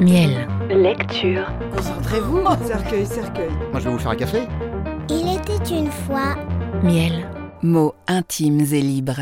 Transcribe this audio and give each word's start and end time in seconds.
Miel. 0.00 0.48
Lecture. 0.70 1.46
Concentrez-vous. 1.76 2.42
Cercueil, 2.66 3.06
cercueil. 3.06 3.50
Moi, 3.70 3.80
je 3.80 3.84
vais 3.84 3.90
vous 3.90 3.98
faire 3.98 4.10
un 4.12 4.16
café. 4.16 4.42
Il 5.08 5.34
était 5.34 5.74
une 5.74 5.90
fois. 5.90 6.36
Miel. 6.82 7.28
Mots 7.62 7.94
intimes 8.08 8.60
et 8.60 8.80
libres. 8.80 9.20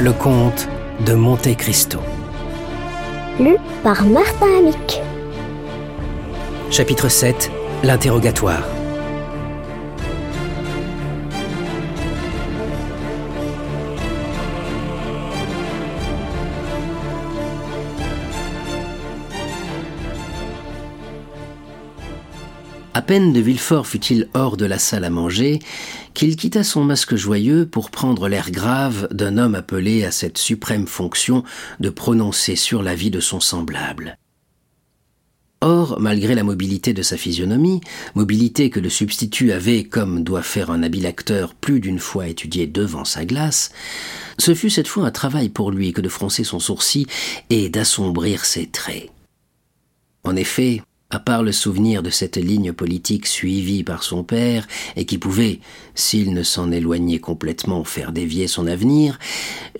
Le 0.00 0.12
comte 0.12 0.68
de 1.04 1.14
Monte 1.14 1.56
Cristo. 1.56 1.98
Lu 3.40 3.56
par 3.82 4.04
Martin 4.06 4.46
Amic. 4.58 5.00
Chapitre 6.70 7.08
7 7.08 7.50
L'interrogatoire. 7.82 8.77
Peine 23.08 23.32
de 23.32 23.40
Villefort 23.40 23.86
fut-il 23.86 24.28
hors 24.34 24.58
de 24.58 24.66
la 24.66 24.78
salle 24.78 25.04
à 25.04 25.08
manger 25.08 25.60
qu'il 26.12 26.36
quitta 26.36 26.62
son 26.62 26.84
masque 26.84 27.16
joyeux 27.16 27.66
pour 27.66 27.90
prendre 27.90 28.28
l'air 28.28 28.50
grave 28.50 29.08
d'un 29.10 29.38
homme 29.38 29.54
appelé 29.54 30.04
à 30.04 30.10
cette 30.10 30.36
suprême 30.36 30.86
fonction 30.86 31.42
de 31.80 31.88
prononcer 31.88 32.54
sur 32.54 32.82
la 32.82 32.94
vie 32.94 33.10
de 33.10 33.20
son 33.20 33.40
semblable. 33.40 34.18
Or, 35.62 35.98
malgré 35.98 36.34
la 36.34 36.44
mobilité 36.44 36.92
de 36.92 37.00
sa 37.00 37.16
physionomie, 37.16 37.80
mobilité 38.14 38.68
que 38.68 38.78
le 38.78 38.90
substitut 38.90 39.52
avait, 39.52 39.84
comme 39.84 40.22
doit 40.22 40.42
faire 40.42 40.70
un 40.70 40.82
habile 40.82 41.06
acteur, 41.06 41.54
plus 41.54 41.80
d'une 41.80 42.00
fois 42.00 42.28
étudié 42.28 42.66
devant 42.66 43.06
sa 43.06 43.24
glace, 43.24 43.72
ce 44.36 44.54
fut 44.54 44.68
cette 44.68 44.86
fois 44.86 45.06
un 45.06 45.10
travail 45.10 45.48
pour 45.48 45.70
lui 45.70 45.94
que 45.94 46.02
de 46.02 46.10
froncer 46.10 46.44
son 46.44 46.60
sourcil 46.60 47.06
et 47.48 47.70
d'assombrir 47.70 48.44
ses 48.44 48.66
traits. 48.66 49.08
En 50.24 50.36
effet, 50.36 50.82
à 51.10 51.18
part 51.18 51.42
le 51.42 51.52
souvenir 51.52 52.02
de 52.02 52.10
cette 52.10 52.36
ligne 52.36 52.74
politique 52.74 53.26
suivie 53.26 53.82
par 53.82 54.02
son 54.02 54.24
père, 54.24 54.66
et 54.94 55.06
qui 55.06 55.16
pouvait, 55.16 55.60
s'il 55.94 56.34
ne 56.34 56.42
s'en 56.42 56.70
éloignait 56.70 57.18
complètement, 57.18 57.82
faire 57.84 58.12
dévier 58.12 58.46
son 58.46 58.66
avenir, 58.66 59.18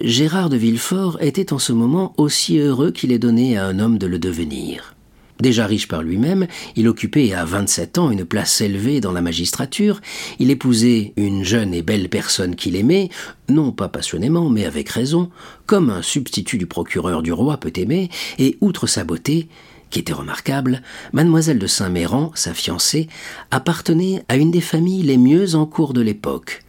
Gérard 0.01 0.49
de 0.49 0.57
Villefort 0.57 1.19
était 1.21 1.53
en 1.53 1.59
ce 1.59 1.75
moment 1.75 2.15
aussi 2.17 2.59
heureux 2.59 2.93
qu'il 2.93 3.13
est 3.13 3.19
donné 3.19 3.59
à 3.59 3.67
un 3.67 3.79
homme 3.79 3.99
de 3.99 4.07
le 4.07 4.19
devenir. 4.19 4.95
Déjà 5.39 5.67
riche 5.67 5.87
par 5.87 6.03
lui-même, 6.03 6.47
il 6.77 6.89
occupait 6.89 7.35
à 7.35 7.45
27 7.45 7.99
ans 7.99 8.11
une 8.11 8.25
place 8.25 8.63
élevée 8.63 9.01
dans 9.01 9.13
la 9.13 9.21
magistrature, 9.21 10.01
il 10.39 10.51
épousait 10.51 11.13
une 11.17 11.45
jeune 11.45 11.75
et 11.75 11.83
belle 11.83 12.09
personne 12.09 12.57
qu'il 12.57 12.75
aimait, 12.75 13.11
non 13.51 13.71
pas 13.71 13.89
passionnément, 13.89 14.49
mais 14.49 14.65
avec 14.65 14.89
raison, 14.89 15.31
comme 15.67 15.91
un 15.91 16.03
substitut 16.03 16.59
du 16.59 16.67
procureur 16.67 17.23
du 17.23 17.33
roi 17.33 17.59
peut 17.59 17.73
aimer, 17.77 18.09
et 18.39 18.57
outre 18.63 18.87
sa 18.87 19.05
beauté, 19.05 19.49
qui 19.91 19.99
était 19.99 20.13
remarquable, 20.13 20.83
mademoiselle 21.13 21.59
de 21.59 21.67
Saint-Méran, 21.67 22.33
sa 22.35 22.55
fiancée, 22.55 23.09
appartenait 23.51 24.23
à 24.29 24.37
une 24.37 24.51
des 24.51 24.61
familles 24.61 25.03
les 25.03 25.19
mieux 25.19 25.55
en 25.55 25.67
cours 25.67 25.93
de 25.93 26.01
l'époque. 26.01 26.65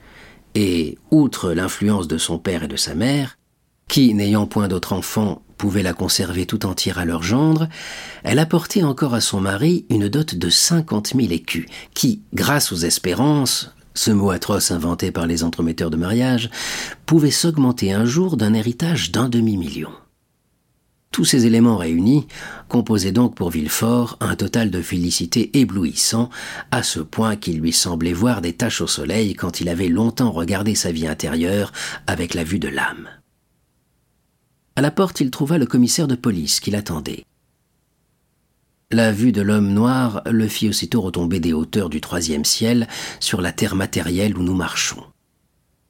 Et, 0.56 0.98
outre 1.12 1.52
l'influence 1.52 2.08
de 2.08 2.18
son 2.18 2.40
père 2.40 2.64
et 2.64 2.68
de 2.68 2.76
sa 2.76 2.96
mère, 2.96 3.38
qui, 3.88 4.14
n'ayant 4.14 4.48
point 4.48 4.68
d'autre 4.68 4.94
enfant, 4.94 5.42
pouvaient 5.58 5.84
la 5.84 5.94
conserver 5.94 6.46
tout 6.46 6.66
entière 6.66 7.00
à 7.00 7.06
leur 7.06 7.22
gendre, 7.22 7.68
elle 8.24 8.40
apportait 8.40 8.84
encore 8.84 9.14
à 9.14 9.22
son 9.22 9.42
mari 9.42 9.86
une 9.90 10.08
dot 10.08 10.36
de 10.36 10.50
cinquante 10.50 11.14
mille 11.14 11.34
écus, 11.34 11.68
qui, 11.94 12.22
grâce 12.34 12.72
aux 12.72 12.78
espérances, 12.78 13.72
ce 13.94 14.12
mot 14.12 14.32
atroce 14.32 14.72
inventé 14.72 15.12
par 15.12 15.28
les 15.28 15.44
entremetteurs 15.44 15.90
de 15.90 15.98
mariage, 15.98 16.50
pouvait 17.06 17.32
s'augmenter 17.32 17.92
un 17.92 18.06
jour 18.06 18.38
d'un 18.38 18.54
héritage 18.54 19.12
d'un 19.12 19.28
demi-million. 19.28 19.92
Tous 21.12 21.26
ces 21.26 21.48
éléments 21.48 21.78
réunis 21.78 22.28
composaient 22.68 23.12
donc 23.12 23.36
pour 23.36 23.50
Villefort 23.50 24.18
un 24.20 24.36
total 24.36 24.70
de 24.70 24.82
félicité 24.82 25.58
éblouissant, 25.58 26.30
à 26.72 26.84
ce 26.84 27.00
point 27.00 27.36
qu'il 27.36 27.60
lui 27.60 27.74
semblait 27.74 28.14
voir 28.14 28.42
des 28.42 28.54
taches 28.54 28.82
au 28.82 28.88
soleil 28.88 29.34
quand 29.34 29.60
il 29.60 29.70
avait 29.70 29.90
longtemps 29.90 30.32
regardé 30.32 30.76
sa 30.76 30.92
vie 30.92 31.08
intérieure 31.08 31.72
avec 32.06 32.36
la 32.36 32.44
vue 32.44 32.60
de 32.60 32.68
l'âme. 32.68 33.10
À 34.76 34.82
la 34.82 34.92
porte, 34.92 35.20
il 35.20 35.32
trouva 35.32 35.58
le 35.58 35.66
commissaire 35.66 36.08
de 36.08 36.16
police 36.16 36.60
qui 36.60 36.72
l'attendait. 36.72 37.26
La 38.92 39.12
vue 39.12 39.32
de 39.32 39.42
l'homme 39.42 39.74
noir 39.74 40.22
le 40.26 40.48
fit 40.48 40.70
aussitôt 40.70 41.02
retomber 41.02 41.40
des 41.40 41.54
hauteurs 41.54 41.90
du 41.90 42.02
troisième 42.02 42.46
ciel 42.46 42.88
sur 43.20 43.42
la 43.42 43.52
terre 43.52 43.76
matérielle 43.76 44.38
où 44.38 44.44
nous 44.44 44.56
marchons. 44.56 45.04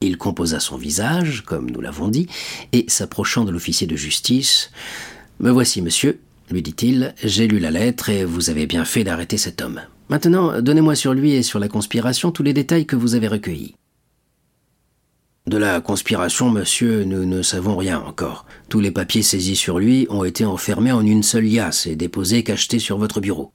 Il 0.02 0.18
composa 0.18 0.62
son 0.62 0.78
visage, 0.78 1.44
comme 1.46 1.70
nous 1.70 1.82
l'avons 1.82 2.08
dit, 2.08 2.28
et 2.72 2.86
s'approchant 2.88 3.44
de 3.44 3.52
l'officier 3.52 3.86
de 3.86 3.98
justice, 3.98 4.72
Me 5.42 5.52
voici, 5.52 5.82
monsieur, 5.82 6.22
lui 6.50 6.62
dit-il, 6.62 7.14
j'ai 7.22 7.50
lu 7.50 7.60
la 7.60 7.70
lettre 7.70 8.08
et 8.08 8.24
vous 8.24 8.50
avez 8.50 8.66
bien 8.66 8.86
fait 8.86 9.04
d'arrêter 9.04 9.36
cet 9.38 9.62
homme. 9.62 9.82
Maintenant, 10.08 10.62
donnez-moi 10.62 10.96
sur 10.96 11.14
lui 11.14 11.34
et 11.34 11.44
sur 11.44 11.60
la 11.60 11.68
conspiration 11.68 12.32
tous 12.32 12.44
les 12.44 12.54
détails 12.54 12.86
que 12.86 12.96
vous 12.96 13.16
avez 13.16 13.28
recueillis. 13.28 13.76
De 15.48 15.58
la 15.58 15.82
conspiration, 15.82 16.50
monsieur, 16.50 17.04
nous 17.04 17.26
ne 17.26 17.42
savons 17.42 17.76
rien 17.76 18.00
encore. 18.00 18.46
Tous 18.70 18.80
les 18.80 18.92
papiers 18.92 19.22
saisis 19.22 19.58
sur 19.58 19.80
lui 19.80 20.08
ont 20.10 20.24
été 20.24 20.46
enfermés 20.46 20.94
en 20.94 21.06
une 21.06 21.24
seule 21.24 21.46
liasse 21.46 21.88
et 21.88 21.98
déposés 21.98 22.44
cachetés 22.44 22.80
sur 22.80 22.98
votre 22.98 23.20
bureau. 23.20 23.52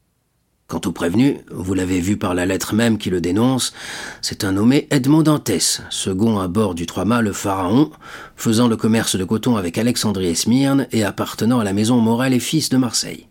Quant 0.67 0.81
au 0.87 0.93
prévenu, 0.93 1.41
vous 1.51 1.75
l'avez 1.75 2.01
vu 2.01 2.17
par 2.17 2.35
la 2.35 2.47
lettre 2.47 2.75
même 2.75 2.97
qui 2.97 3.11
le 3.11 3.21
dénonce, 3.21 3.75
c'est 4.23 4.45
un 4.45 4.53
nommé 4.53 4.89
Edmond 4.91 5.23
Dantès, 5.23 5.83
second 5.91 6.39
à 6.39 6.49
bord 6.49 6.75
du 6.75 6.87
trois-mâts 6.87 7.21
le 7.21 7.35
Pharaon, 7.35 7.91
faisant 8.35 8.67
le 8.67 8.77
commerce 8.77 9.17
de 9.17 9.25
coton 9.25 9.57
avec 9.57 9.77
Alexandrie 9.77 10.29
et 10.29 10.35
Smyrne 10.35 10.87
et 10.91 11.05
appartenant 11.05 11.61
à 11.61 11.65
la 11.65 11.75
maison 11.75 12.01
Morel 12.01 12.33
et 12.33 12.41
Fils 12.41 12.71
de 12.71 12.79
Marseille. 12.79 13.29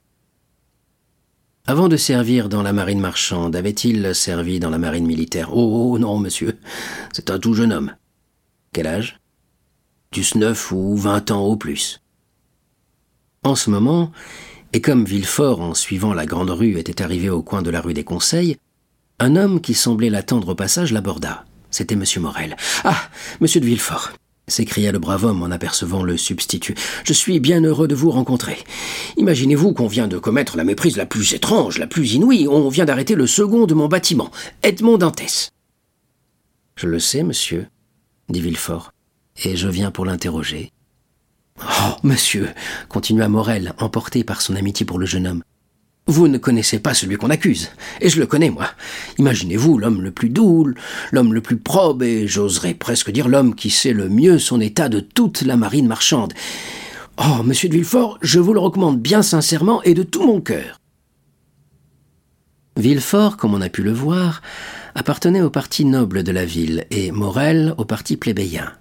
Avant 1.65 1.87
de 1.87 1.97
servir 1.97 2.49
dans 2.49 2.61
la 2.61 2.73
marine 2.73 2.99
marchande, 2.99 3.55
avait-il 3.55 4.13
servi 4.13 4.59
dans 4.59 4.69
la 4.69 4.77
marine 4.77 5.07
militaire? 5.07 5.55
Oh, 5.55 5.93
oh 5.93 5.97
non, 5.97 6.19
monsieur, 6.19 6.59
c'est 7.13 7.31
un 7.31 7.39
tout 7.39 7.55
jeune 7.55 7.73
homme. 7.73 7.95
Quel 8.73 8.85
âge? 8.85 9.19
Dix-neuf 10.11 10.71
ou 10.71 10.95
vingt 10.97 11.31
ans 11.31 11.45
au 11.45 11.55
plus. 11.55 12.01
En 13.43 13.55
ce 13.55 13.69
moment, 13.69 14.11
et 14.73 14.81
comme 14.81 15.05
Villefort, 15.05 15.61
en 15.61 15.75
suivant 15.75 16.13
la 16.13 16.25
grande 16.25 16.49
rue, 16.49 16.79
était 16.79 17.03
arrivé 17.03 17.29
au 17.29 17.43
coin 17.43 17.61
de 17.61 17.69
la 17.69 17.79
rue 17.79 17.93
des 17.93 18.03
Conseils, 18.03 18.57
un 19.19 19.35
homme 19.35 19.61
qui 19.61 19.75
semblait 19.75 20.09
l'attendre 20.09 20.49
au 20.49 20.55
passage 20.55 20.91
l'aborda. 20.91 21.45
C'était 21.69 21.93
M. 21.93 22.03
Morel. 22.17 22.57
Ah, 22.83 23.09
Monsieur 23.39 23.61
de 23.61 23.65
Villefort 23.65 24.11
s'écria 24.47 24.91
le 24.91 24.99
brave 24.99 25.23
homme 25.23 25.41
en 25.41 25.51
apercevant 25.51 26.03
le 26.03 26.17
substitut. 26.17 26.75
Je 27.05 27.13
suis 27.13 27.39
bien 27.39 27.63
heureux 27.63 27.87
de 27.87 27.95
vous 27.95 28.11
rencontrer. 28.11 28.57
Imaginez-vous 29.15 29.73
qu'on 29.73 29.87
vient 29.87 30.09
de 30.09 30.17
commettre 30.17 30.57
la 30.57 30.65
méprise 30.65 30.97
la 30.97 31.05
plus 31.05 31.33
étrange, 31.33 31.77
la 31.77 31.87
plus 31.87 32.15
inouïe. 32.15 32.47
On 32.49 32.67
vient 32.67 32.83
d'arrêter 32.83 33.15
le 33.15 33.25
second 33.25 33.67
de 33.67 33.73
mon 33.73 33.87
bâtiment, 33.87 34.31
Edmond 34.61 34.97
Dantès. 34.97 35.51
Je 36.75 36.87
le 36.87 36.99
sais, 36.99 37.23
monsieur, 37.23 37.67
dit 38.27 38.41
Villefort, 38.41 38.91
et 39.45 39.55
je 39.55 39.69
viens 39.69 39.91
pour 39.91 40.03
l'interroger. 40.03 40.72
Oh, 41.61 41.95
monsieur, 42.03 42.49
continua 42.89 43.27
Morel, 43.27 43.73
emporté 43.79 44.23
par 44.23 44.41
son 44.41 44.55
amitié 44.55 44.85
pour 44.85 44.99
le 44.99 45.05
jeune 45.05 45.27
homme. 45.27 45.43
Vous 46.05 46.27
ne 46.27 46.37
connaissez 46.37 46.79
pas 46.79 46.93
celui 46.93 47.15
qu'on 47.15 47.29
accuse, 47.29 47.69
et 48.01 48.09
je 48.09 48.19
le 48.19 48.25
connais, 48.25 48.49
moi. 48.49 48.67
Imaginez-vous 49.19 49.77
l'homme 49.77 50.01
le 50.01 50.11
plus 50.11 50.29
doux, 50.29 50.73
l'homme 51.11 51.33
le 51.33 51.39
plus 51.39 51.55
probe, 51.55 52.03
et 52.03 52.27
j'oserais 52.27 52.73
presque 52.73 53.11
dire 53.11 53.29
l'homme 53.29 53.55
qui 53.55 53.69
sait 53.69 53.93
le 53.93 54.09
mieux 54.09 54.37
son 54.37 54.59
état 54.59 54.89
de 54.89 54.99
toute 54.99 55.43
la 55.43 55.55
marine 55.55 55.87
marchande. 55.87 56.33
Oh, 57.17 57.43
monsieur 57.43 57.69
de 57.69 57.75
Villefort, 57.75 58.17
je 58.21 58.39
vous 58.39 58.53
le 58.53 58.59
recommande 58.59 58.99
bien 58.99 59.21
sincèrement 59.21 59.81
et 59.83 59.93
de 59.93 60.03
tout 60.03 60.25
mon 60.25 60.41
cœur. 60.41 60.81
Villefort, 62.75 63.37
comme 63.37 63.53
on 63.53 63.61
a 63.61 63.69
pu 63.69 63.83
le 63.83 63.93
voir, 63.93 64.41
appartenait 64.95 65.41
au 65.41 65.51
parti 65.51 65.85
noble 65.85 66.23
de 66.23 66.31
la 66.31 66.43
ville 66.43 66.85
et 66.89 67.11
Morel 67.11 67.75
au 67.77 67.85
parti 67.85 68.17
plébéien. 68.17 68.73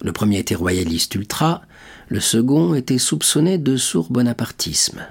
Le 0.00 0.12
premier 0.12 0.38
était 0.38 0.54
royaliste 0.54 1.14
ultra, 1.16 1.62
le 2.10 2.18
second 2.18 2.74
était 2.74 2.98
soupçonné 2.98 3.56
de 3.56 3.76
sourd 3.76 4.10
bonapartisme. 4.10 5.06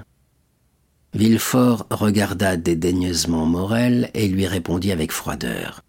Villefort 1.14 1.88
regarda 1.90 2.58
dédaigneusement 2.58 3.46
Morel 3.46 4.12
et 4.14 4.28
lui 4.28 4.46
répondit 4.46 4.92
avec 4.92 5.14
froideur. 5.14 5.82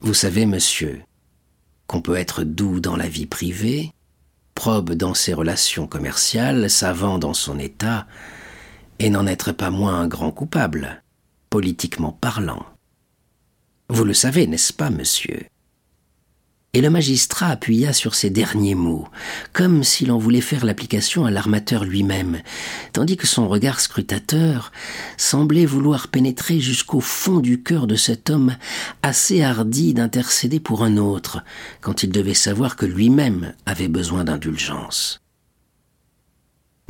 Vous 0.00 0.14
savez, 0.14 0.46
monsieur, 0.46 1.02
qu'on 1.86 2.02
peut 2.02 2.16
être 2.16 2.42
doux 2.42 2.80
dans 2.80 2.96
la 2.96 3.06
vie 3.06 3.26
privée, 3.26 3.92
probe 4.56 4.94
dans 4.94 5.14
ses 5.14 5.32
relations 5.32 5.86
commerciales, 5.86 6.68
savant 6.68 7.20
dans 7.20 7.34
son 7.34 7.60
état, 7.60 8.08
et 8.98 9.10
n'en 9.10 9.28
être 9.28 9.52
pas 9.52 9.70
moins 9.70 10.00
un 10.00 10.08
grand 10.08 10.32
coupable, 10.32 11.04
politiquement 11.50 12.12
parlant. 12.12 12.66
Vous 13.88 14.04
le 14.04 14.14
savez, 14.14 14.48
n'est-ce 14.48 14.72
pas, 14.72 14.90
monsieur? 14.90 15.46
Et 16.74 16.80
le 16.80 16.88
magistrat 16.88 17.48
appuya 17.48 17.92
sur 17.92 18.14
ces 18.14 18.30
derniers 18.30 18.74
mots, 18.74 19.06
comme 19.52 19.84
s'il 19.84 20.10
en 20.10 20.16
voulait 20.16 20.40
faire 20.40 20.64
l'application 20.64 21.26
à 21.26 21.30
l'armateur 21.30 21.84
lui-même, 21.84 22.40
tandis 22.94 23.18
que 23.18 23.26
son 23.26 23.46
regard 23.46 23.78
scrutateur 23.78 24.72
semblait 25.18 25.66
vouloir 25.66 26.08
pénétrer 26.08 26.60
jusqu'au 26.60 27.00
fond 27.00 27.40
du 27.40 27.62
cœur 27.62 27.86
de 27.86 27.96
cet 27.96 28.30
homme 28.30 28.56
assez 29.02 29.42
hardi 29.42 29.92
d'intercéder 29.92 30.60
pour 30.60 30.82
un 30.82 30.96
autre, 30.96 31.44
quand 31.82 32.04
il 32.04 32.10
devait 32.10 32.32
savoir 32.32 32.76
que 32.76 32.86
lui-même 32.86 33.52
avait 33.66 33.88
besoin 33.88 34.24
d'indulgence. 34.24 35.21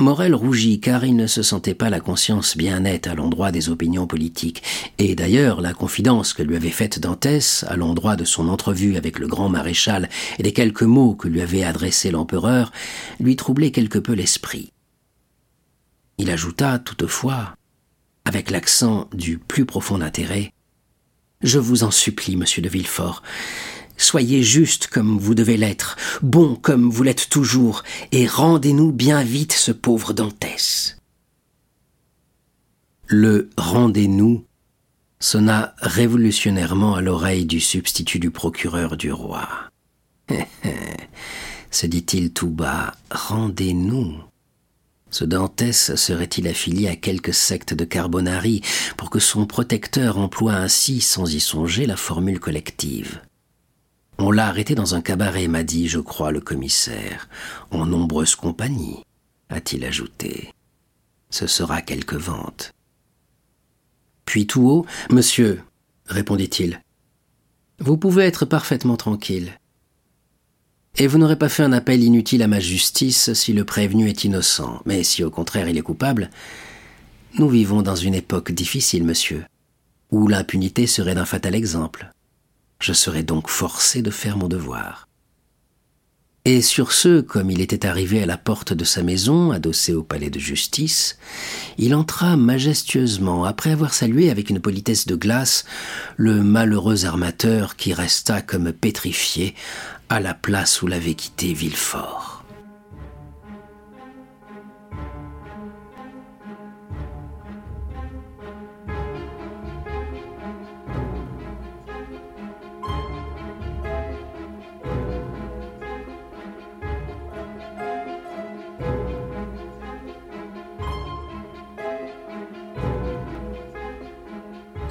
Morel 0.03 0.35
rougit 0.35 0.81
car 0.81 1.05
il 1.05 1.15
ne 1.15 1.27
se 1.27 1.41
sentait 1.41 1.73
pas 1.73 1.89
la 1.89 2.01
conscience 2.01 2.57
bien 2.57 2.81
nette 2.81 3.07
à 3.07 3.15
l'endroit 3.15 3.53
des 3.53 3.69
opinions 3.69 4.05
politiques, 4.05 4.61
et 4.97 5.15
d'ailleurs 5.15 5.61
la 5.61 5.73
confidence 5.73 6.33
que 6.33 6.43
lui 6.43 6.57
avait 6.57 6.69
faite 6.69 6.99
Dantès 6.99 7.63
à 7.69 7.77
l'endroit 7.77 8.17
de 8.17 8.25
son 8.25 8.49
entrevue 8.49 8.97
avec 8.97 9.17
le 9.17 9.27
grand 9.27 9.47
maréchal 9.47 10.09
et 10.37 10.43
des 10.43 10.51
quelques 10.51 10.83
mots 10.83 11.15
que 11.15 11.29
lui 11.29 11.41
avait 11.41 11.63
adressés 11.63 12.11
l'empereur 12.11 12.73
lui 13.21 13.37
troublait 13.37 13.71
quelque 13.71 13.97
peu 13.97 14.11
l'esprit. 14.11 14.73
Il 16.17 16.29
ajouta 16.29 16.79
toutefois, 16.79 17.55
avec 18.25 18.51
l'accent 18.51 19.07
du 19.13 19.37
plus 19.37 19.65
profond 19.65 20.01
intérêt, 20.01 20.51
Je 21.41 21.59
vous 21.59 21.83
en 21.83 21.91
supplie, 21.91 22.35
monsieur 22.35 22.61
de 22.61 22.69
Villefort, 22.69 23.23
Soyez 24.03 24.43
juste 24.43 24.87
comme 24.87 25.17
vous 25.17 25.33
devez 25.33 25.55
l'être, 25.55 25.95
bon 26.21 26.55
comme 26.55 26.89
vous 26.89 27.03
l'êtes 27.03 27.29
toujours, 27.29 27.83
et 28.11 28.27
rendez-nous 28.27 28.91
bien 28.91 29.23
vite 29.23 29.53
ce 29.53 29.71
pauvre 29.71 30.11
Dantès. 30.11 30.97
Le 33.07 33.49
rendez-nous 33.55 34.43
sonna 35.21 35.73
révolutionnairement 35.77 36.95
à 36.95 37.01
l'oreille 37.01 37.45
du 37.45 37.61
substitut 37.61 38.19
du 38.19 38.29
procureur 38.29 38.97
du 38.97 39.09
roi. 39.09 39.47
Se 41.71 41.85
dit-il 41.87 42.33
tout 42.33 42.49
bas, 42.49 42.95
rendez-nous. 43.09 44.15
Ce 45.11 45.23
Dantès 45.23 45.95
serait-il 45.95 46.49
affilié 46.49 46.89
à 46.89 46.97
quelque 46.97 47.31
secte 47.31 47.73
de 47.73 47.85
Carbonari 47.85 48.63
pour 48.97 49.09
que 49.09 49.19
son 49.19 49.45
protecteur 49.45 50.17
emploie 50.17 50.55
ainsi, 50.55 50.99
sans 50.99 51.33
y 51.33 51.39
songer, 51.39 51.85
la 51.85 51.95
formule 51.95 52.41
collective? 52.41 53.21
On 54.17 54.31
l'a 54.31 54.47
arrêté 54.47 54.75
dans 54.75 54.95
un 54.95 55.01
cabaret, 55.01 55.47
m'a 55.47 55.63
dit, 55.63 55.87
je 55.87 55.99
crois, 55.99 56.31
le 56.31 56.41
commissaire, 56.41 57.27
en 57.71 57.85
nombreuse 57.85 58.35
compagnie, 58.35 59.03
a-t-il 59.49 59.83
ajouté. 59.85 60.53
Ce 61.29 61.47
sera 61.47 61.81
quelque 61.81 62.15
vente. 62.15 62.73
Puis 64.25 64.47
tout 64.47 64.67
haut, 64.69 64.85
Monsieur, 65.09 65.61
répondit-il, 66.05 66.81
vous 67.79 67.97
pouvez 67.97 68.25
être 68.25 68.45
parfaitement 68.45 68.97
tranquille. 68.97 69.51
Et 70.97 71.07
vous 71.07 71.17
n'aurez 71.17 71.37
pas 71.37 71.49
fait 71.49 71.63
un 71.63 71.73
appel 71.73 72.03
inutile 72.03 72.43
à 72.43 72.47
ma 72.47 72.59
justice 72.59 73.33
si 73.33 73.51
le 73.51 73.65
prévenu 73.65 74.09
est 74.09 74.23
innocent, 74.23 74.81
mais 74.85 75.03
si 75.03 75.23
au 75.23 75.31
contraire 75.31 75.67
il 75.67 75.77
est 75.77 75.81
coupable, 75.81 76.29
nous 77.39 77.49
vivons 77.49 77.81
dans 77.81 77.95
une 77.95 78.13
époque 78.13 78.51
difficile, 78.51 79.03
monsieur, 79.03 79.43
où 80.11 80.27
l'impunité 80.27 80.85
serait 80.85 81.15
d'un 81.15 81.25
fatal 81.25 81.55
exemple. 81.55 82.11
Je 82.83 82.91
serais 82.91 83.23
donc 83.23 83.47
forcé 83.47 84.01
de 84.01 84.11
faire 84.11 84.35
mon 84.35 84.49
devoir. 84.49 85.07
Et 86.43 86.61
sur 86.61 86.91
ce, 86.91 87.21
comme 87.21 87.49
il 87.49 87.61
était 87.61 87.85
arrivé 87.85 88.21
à 88.21 88.25
la 88.25 88.37
porte 88.37 88.73
de 88.73 88.83
sa 88.83 89.03
maison, 89.03 89.51
adossée 89.51 89.93
au 89.93 90.03
palais 90.03 90.29
de 90.29 90.37
justice, 90.37 91.17
il 91.77 91.95
entra 91.95 92.35
majestueusement, 92.35 93.45
après 93.45 93.71
avoir 93.71 93.93
salué 93.93 94.29
avec 94.29 94.49
une 94.49 94.59
politesse 94.59 95.05
de 95.05 95.15
glace 95.15 95.63
le 96.17 96.43
malheureux 96.43 97.05
armateur 97.05 97.77
qui 97.77 97.93
resta 97.93 98.41
comme 98.41 98.73
pétrifié 98.73 99.55
à 100.09 100.19
la 100.19 100.33
place 100.33 100.81
où 100.81 100.87
l'avait 100.87 101.15
quitté 101.15 101.53
Villefort. 101.53 102.42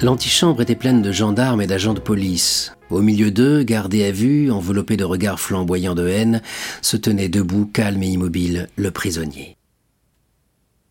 L'antichambre 0.03 0.61
était 0.61 0.75
pleine 0.75 1.01
de 1.01 1.13
gendarmes 1.13 1.61
et 1.61 1.67
d'agents 1.67 1.93
de 1.93 2.01
police. 2.01 2.73
Au 2.89 3.01
milieu 3.01 3.31
d'eux, 3.31 3.63
gardé 3.63 4.03
à 4.03 4.11
vue, 4.11 4.51
enveloppé 4.51 4.97
de 4.97 5.05
regards 5.05 5.39
flamboyants 5.39 5.95
de 5.95 6.05
haine, 6.05 6.41
se 6.81 6.97
tenait 6.97 7.29
debout, 7.29 7.65
calme 7.71 8.03
et 8.03 8.09
immobile, 8.09 8.67
le 8.75 8.91
prisonnier. 8.91 9.55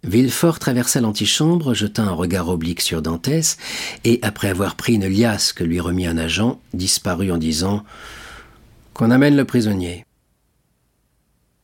Villefort 0.03 0.59
traversa 0.59 1.03
l'antichambre, 1.03 1.75
jeta 1.75 2.03
un 2.03 2.13
regard 2.13 2.49
oblique 2.49 2.81
sur 2.81 3.03
Dantès, 3.03 3.59
et, 4.05 4.19
après 4.23 4.49
avoir 4.49 4.77
pris 4.77 4.95
une 4.95 5.09
liasse 5.09 5.53
que 5.53 5.63
lui 5.63 5.79
remit 5.79 6.07
un 6.07 6.17
agent, 6.17 6.59
disparut 6.73 7.33
en 7.33 7.37
disant 7.37 7.85
Qu'on 8.95 9.11
amène 9.11 9.37
le 9.37 9.45
prisonnier. 9.45 10.07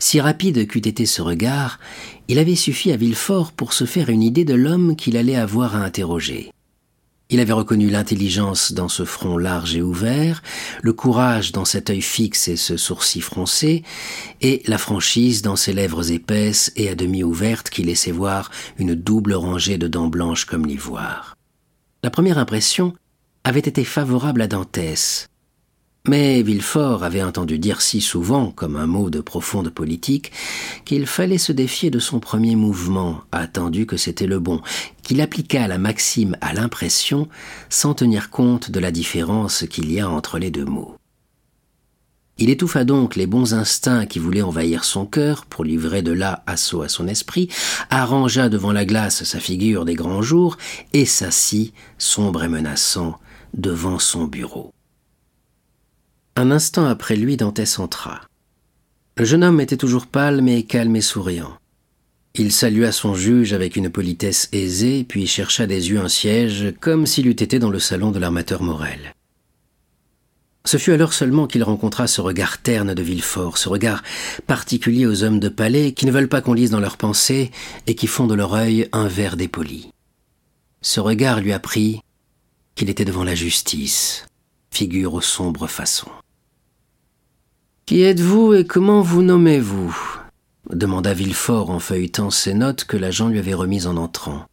Si 0.01 0.21
rapide 0.21 0.67
qu'eût 0.69 0.87
été 0.87 1.07
ce 1.07 1.23
regard, 1.23 1.81
il 2.29 2.39
avait 2.39 2.57
suffi 2.57 2.93
à 2.93 2.99
Villefort 2.99 3.53
pour 3.53 3.73
se 3.73 3.87
faire 3.87 4.11
une 4.11 4.23
idée 4.23 4.45
de 4.45 4.55
l'homme 4.55 4.97
qu'il 4.97 5.17
allait 5.17 5.35
avoir 5.35 5.77
à 5.77 5.79
interroger. 5.79 6.51
Il 7.31 7.41
avait 7.41 7.53
reconnu 7.53 7.91
l'intelligence 7.91 8.73
dans 8.73 8.89
ce 8.89 9.05
front 9.05 9.37
large 9.37 9.77
et 9.77 9.83
ouvert, 9.83 10.43
le 10.81 10.95
courage 10.95 11.53
dans 11.53 11.67
cet 11.67 11.91
œil 11.91 12.01
fixe 12.01 12.49
et 12.49 12.57
ce 12.57 12.79
sourcil 12.79 13.21
froncé, 13.21 13.83
et 14.41 14.63
la 14.67 14.79
franchise 14.79 15.43
dans 15.43 15.57
ses 15.57 15.75
lèvres 15.75 16.11
épaisses 16.11 16.73
et 16.75 16.89
à 16.89 16.95
demi 16.95 17.23
ouvertes 17.23 17.69
qui 17.69 17.83
laissaient 17.83 18.13
voir 18.13 18.51
une 18.79 18.95
double 18.95 19.35
rangée 19.35 19.77
de 19.77 19.89
dents 19.89 20.09
blanches 20.09 20.47
comme 20.47 20.65
l'ivoire. 20.65 21.37
La 22.03 22.09
première 22.09 22.39
impression 22.39 22.95
avait 23.45 23.61
été 23.61 23.85
favorable 23.85 24.41
à 24.41 24.47
Dantès, 24.47 25.28
mais 26.09 26.43
Villefort 26.43 27.05
avait 27.05 27.23
entendu 27.23 27.59
dire 27.59 27.83
si 27.83 28.01
souvent, 28.01 28.51
comme 28.51 28.77
un 28.77 28.87
mot 28.87 29.11
de 29.11 29.21
profonde 29.21 29.69
politique, 29.69 30.33
qu'il 30.87 31.07
fallait 31.07 31.39
se 31.39 31.53
défier 31.53 31.91
de 31.91 31.99
son 31.99 32.19
premier 32.19 32.57
mouvement, 32.57 33.21
attendu 33.31 33.85
que 33.85 33.99
c'était 33.99 34.27
le 34.27 34.39
bon, 34.39 34.63
qu'il 35.03 35.21
appliqua 35.21 35.69
la 35.69 35.77
maxime 35.77 36.37
à 36.41 36.55
l'impression 36.55 37.29
sans 37.69 37.93
tenir 37.93 38.31
compte 38.31 38.71
de 38.71 38.81
la 38.81 38.91
différence 38.91 39.65
qu'il 39.69 39.93
y 39.93 40.01
a 40.01 40.09
entre 40.09 40.39
les 40.39 40.51
deux 40.51 40.65
mots. 40.65 40.97
Il 42.39 42.51
étouffa 42.51 42.85
donc 42.85 43.17
les 43.17 43.27
bons 43.27 43.53
instincts 43.53 44.07
qui 44.07 44.19
voulaient 44.19 44.43
envahir 44.43 44.85
son 44.85 45.05
cœur 45.05 45.45
pour 45.45 45.65
livrer 45.65 46.03
de 46.03 46.13
là 46.13 46.43
assaut 46.47 46.83
à 46.83 46.89
son 46.89 47.07
esprit, 47.09 47.49
arrangea 47.91 48.49
devant 48.49 48.73
la 48.73 48.85
glace 48.87 49.25
sa 49.25 49.41
figure 49.41 49.85
des 49.85 49.95
grands 49.95 50.23
jours 50.23 50.57
et 50.95 51.05
s'assit, 51.05 51.75
sombre 51.99 52.45
et 52.45 52.49
menaçant, 52.49 53.19
devant 53.55 53.99
son 53.99 54.25
bureau. 54.25 54.73
Un 56.39 56.53
instant 56.53 56.87
après 56.87 57.17
lui, 57.17 57.37
Dantès 57.37 57.81
entra. 57.81 58.21
Le 59.17 59.25
jeune 59.25 59.43
homme 59.43 59.61
était 59.61 59.77
toujours 59.77 60.07
pâle, 60.07 60.41
mais 60.41 60.63
calme 60.63 60.95
et 60.95 61.01
souriant. 61.01 61.59
Il 62.37 62.53
salua 62.53 62.93
son 62.93 63.13
juge 63.13 63.53
avec 63.53 63.75
une 63.75 63.91
politesse 63.91 64.49
aisée, 64.53 65.03
puis 65.03 65.27
chercha 65.27 65.67
des 65.67 65.91
yeux 65.91 65.99
un 65.99 66.09
siège, 66.09 66.75
comme 66.79 67.07
s'il 67.07 67.27
eût 67.27 67.33
été 67.33 67.59
dans 67.59 67.71
le 67.71 67.81
salon 67.81 68.13
de 68.13 68.21
l'armateur 68.21 68.63
Morel. 68.63 69.17
Ce 70.65 70.77
fut 70.77 70.93
alors 70.93 71.13
seulement 71.13 71.49
qu'il 71.49 71.65
rencontra 71.65 72.07
ce 72.07 72.21
regard 72.21 72.59
terne 72.59 72.95
de 72.95 73.03
Villefort, 73.03 73.59
ce 73.59 73.69
regard 73.69 74.05
particulier 74.47 75.07
aux 75.07 75.25
hommes 75.25 75.41
de 75.41 75.49
palais 75.49 75.91
qui 75.91 76.07
ne 76.07 76.13
veulent 76.13 76.29
pas 76.29 76.41
qu'on 76.41 76.55
lise 76.55 76.71
dans 76.71 76.79
leurs 76.79 76.99
pensées 76.99 77.51
et 77.89 77.97
qui 77.97 78.07
font 78.07 78.29
de 78.29 78.35
leur 78.35 78.55
œil 78.55 78.89
un 78.93 79.09
verre 79.09 79.37
dépoli. 79.37 79.91
Ce 80.83 81.01
regard 81.01 81.41
lui 81.41 81.53
apprit 81.53 82.01
qu'il 82.77 82.91
était 82.91 83.05
devant 83.05 83.25
la 83.25 83.35
justice, 83.35 84.25
figure 84.71 85.15
aux 85.15 85.21
sombres 85.21 85.67
façons. 85.67 86.13
Qui 87.89 88.03
êtes-vous 88.03 88.53
et 88.53 88.67
comment 88.67 89.01
vous 89.01 89.23
nommez-vous? 89.23 89.97
demanda 90.71 91.15
Villefort 91.15 91.71
en 91.71 91.79
feuilletant 91.79 92.29
ses 92.29 92.53
notes 92.53 92.85
que 92.85 92.99
l'agent 92.99 93.29
lui 93.29 93.39
avait 93.39 93.55
remises 93.55 93.87
en 93.87 93.97
entrant, 93.97 94.45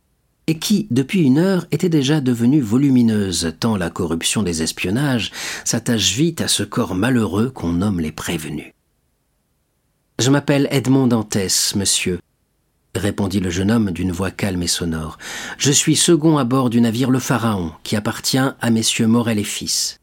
et 0.48 0.58
qui, 0.58 0.88
depuis 0.90 1.20
une 1.24 1.38
heure, 1.38 1.68
était 1.72 1.90
déjà 1.90 2.22
devenue 2.22 2.62
volumineuse, 2.62 3.54
tant 3.60 3.76
la 3.76 3.90
corruption 3.90 4.42
des 4.42 4.64
espionnages 4.64 5.34
s'attache 5.66 6.14
vite 6.14 6.40
à 6.40 6.48
ce 6.48 6.64
corps 6.64 6.96
malheureux 6.96 7.50
qu'on 7.50 7.74
nomme 7.74 8.00
les 8.00 8.14
prévenus. 8.14 8.72
Je 10.18 10.32
m'appelle 10.32 10.70
Edmond 10.72 11.08
Dantès, 11.08 11.76
monsieur, 11.76 12.22
répondit 12.96 13.42
le 13.42 13.50
jeune 13.50 13.70
homme 13.70 13.92
d'une 13.92 14.14
voix 14.14 14.32
calme 14.32 14.64
et 14.64 14.68
sonore. 14.68 15.18
Je 15.58 15.74
suis 15.74 15.98
second 15.98 16.38
à 16.38 16.46
bord 16.46 16.70
du 16.70 16.80
navire 16.80 17.12
Le 17.12 17.20
Pharaon, 17.20 17.74
qui 17.84 17.98
appartient 17.98 18.38
à 18.38 18.70
messieurs 18.70 19.08
Morel 19.08 19.40
et 19.40 19.44
fils. 19.44 20.00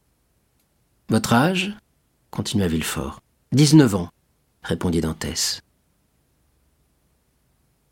Votre 1.09 1.33
âge? 1.33 1.75
continua 2.29 2.67
Villefort. 2.67 3.22
Dix-neuf 3.53 3.93
ans, 3.93 4.09
répondit 4.63 4.99
Dantès. 4.99 5.61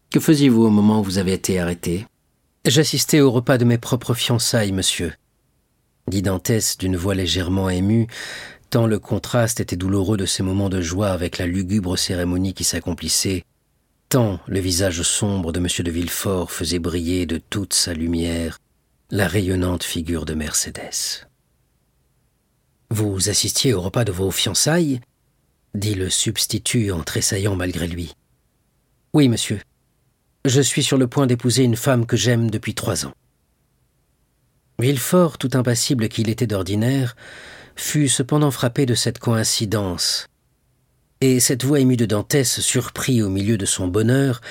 Que 0.09 0.19
faisiez-vous 0.19 0.63
au 0.63 0.69
moment 0.71 1.01
où 1.01 1.03
vous 1.03 1.19
avez 1.19 1.33
été 1.33 1.59
arrêté? 1.59 2.07
J'assistais 2.65 3.19
au 3.19 3.29
repas 3.29 3.59
de 3.59 3.65
mes 3.65 3.77
propres 3.77 4.15
fiançailles, 4.15 4.71
monsieur, 4.71 5.13
dit 6.07 6.23
Dantès 6.23 6.79
d'une 6.79 6.97
voix 6.97 7.13
légèrement 7.13 7.69
émue, 7.69 8.07
tant 8.71 8.87
le 8.87 8.97
contraste 8.97 9.59
était 9.59 9.75
douloureux 9.75 10.17
de 10.17 10.25
ces 10.25 10.41
moments 10.41 10.69
de 10.69 10.81
joie 10.81 11.09
avec 11.09 11.37
la 11.37 11.45
lugubre 11.45 11.95
cérémonie 11.95 12.55
qui 12.55 12.63
s'accomplissait, 12.63 13.45
tant 14.09 14.39
le 14.47 14.59
visage 14.59 15.03
sombre 15.03 15.51
de 15.51 15.59
M. 15.59 15.67
de 15.67 15.91
Villefort 15.91 16.51
faisait 16.51 16.79
briller 16.79 17.27
de 17.27 17.37
toute 17.37 17.75
sa 17.75 17.93
lumière 17.93 18.57
la 19.11 19.27
rayonnante 19.27 19.83
figure 19.83 20.25
de 20.25 20.33
Mercédès. 20.33 21.27
Vous 22.89 23.29
assistiez 23.29 23.75
au 23.75 23.81
repas 23.81 24.05
de 24.05 24.11
vos 24.11 24.31
fiançailles? 24.31 25.01
Dit 25.75 25.95
le 25.95 26.09
substitut 26.09 26.91
en 26.91 27.03
tressaillant 27.03 27.55
malgré 27.55 27.87
lui. 27.87 28.13
Oui, 29.13 29.29
monsieur. 29.29 29.59
Je 30.45 30.61
suis 30.61 30.83
sur 30.83 30.97
le 30.97 31.07
point 31.07 31.27
d'épouser 31.27 31.63
une 31.63 31.75
femme 31.75 32.05
que 32.05 32.17
j'aime 32.17 32.49
depuis 32.49 32.73
trois 32.73 33.05
ans. 33.05 33.13
Villefort, 34.79 35.37
tout 35.37 35.51
impassible 35.53 36.09
qu'il 36.09 36.29
était 36.29 36.47
d'ordinaire, 36.47 37.15
fut 37.75 38.09
cependant 38.09 38.51
frappé 38.51 38.85
de 38.85 38.95
cette 38.95 39.19
coïncidence, 39.19 40.27
et 41.21 41.39
cette 41.39 41.63
voix 41.63 41.79
émue 41.79 41.97
de 41.97 42.07
Dantès, 42.07 42.59
surpris 42.61 43.21
au 43.21 43.29
milieu 43.29 43.55
de 43.55 43.67
son 43.67 43.87
bonheur, 43.87 44.41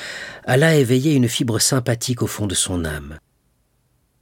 alla 0.44 0.76
éveiller 0.76 1.14
une 1.14 1.28
fibre 1.28 1.58
sympathique 1.58 2.22
au 2.22 2.28
fond 2.28 2.46
de 2.46 2.54
son 2.54 2.84
âme. 2.84 3.18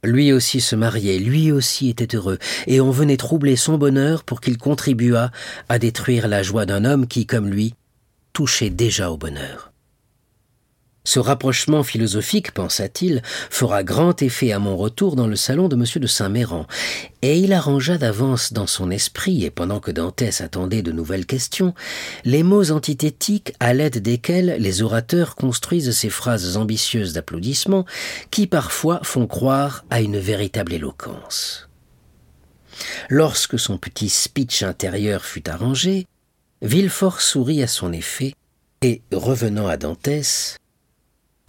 Lui 0.03 0.31
aussi 0.31 0.61
se 0.61 0.75
mariait, 0.75 1.19
lui 1.19 1.51
aussi 1.51 1.89
était 1.89 2.15
heureux, 2.15 2.37
et 2.67 2.79
on 2.79 2.91
venait 2.91 3.17
troubler 3.17 3.55
son 3.55 3.77
bonheur 3.77 4.23
pour 4.23 4.39
qu'il 4.39 4.57
contribuât 4.57 5.31
à 5.67 5.79
détruire 5.79 6.27
la 6.27 6.41
joie 6.41 6.65
d'un 6.65 6.85
homme 6.85 7.07
qui, 7.07 7.25
comme 7.25 7.49
lui, 7.49 7.75
touchait 8.31 8.69
déjà 8.69 9.11
au 9.11 9.17
bonheur. 9.17 9.68
Ce 11.09 11.19
rapprochement 11.19 11.81
philosophique, 11.81 12.51
pensa-t-il, 12.51 13.23
fera 13.49 13.83
grand 13.83 14.21
effet 14.21 14.51
à 14.51 14.59
mon 14.59 14.77
retour 14.77 15.15
dans 15.15 15.25
le 15.25 15.35
salon 15.35 15.67
de 15.67 15.75
M. 15.75 15.83
de 15.95 16.05
Saint-Méran, 16.05 16.67
et 17.23 17.39
il 17.39 17.51
arrangea 17.51 17.97
d'avance 17.97 18.53
dans 18.53 18.67
son 18.67 18.91
esprit, 18.91 19.43
et 19.43 19.49
pendant 19.49 19.79
que 19.79 19.89
Dantès 19.89 20.39
attendait 20.39 20.83
de 20.83 20.91
nouvelles 20.91 21.25
questions, 21.25 21.73
les 22.25 22.43
mots 22.43 22.69
antithétiques 22.69 23.55
à 23.59 23.73
l'aide 23.73 23.97
desquels 23.97 24.57
les 24.59 24.83
orateurs 24.83 25.33
construisent 25.33 25.97
ces 25.97 26.11
phrases 26.11 26.57
ambitieuses 26.57 27.13
d'applaudissements 27.13 27.85
qui 28.29 28.45
parfois 28.45 28.99
font 29.01 29.25
croire 29.25 29.85
à 29.89 30.01
une 30.01 30.19
véritable 30.19 30.73
éloquence. 30.73 31.69
Lorsque 33.09 33.57
son 33.57 33.79
petit 33.79 34.09
speech 34.09 34.61
intérieur 34.61 35.25
fut 35.25 35.49
arrangé, 35.49 36.05
Villefort 36.61 37.19
sourit 37.19 37.63
à 37.63 37.67
son 37.67 37.93
effet, 37.93 38.35
et, 38.83 39.01
revenant 39.11 39.67
à 39.67 39.75
Dantès, 39.75 40.58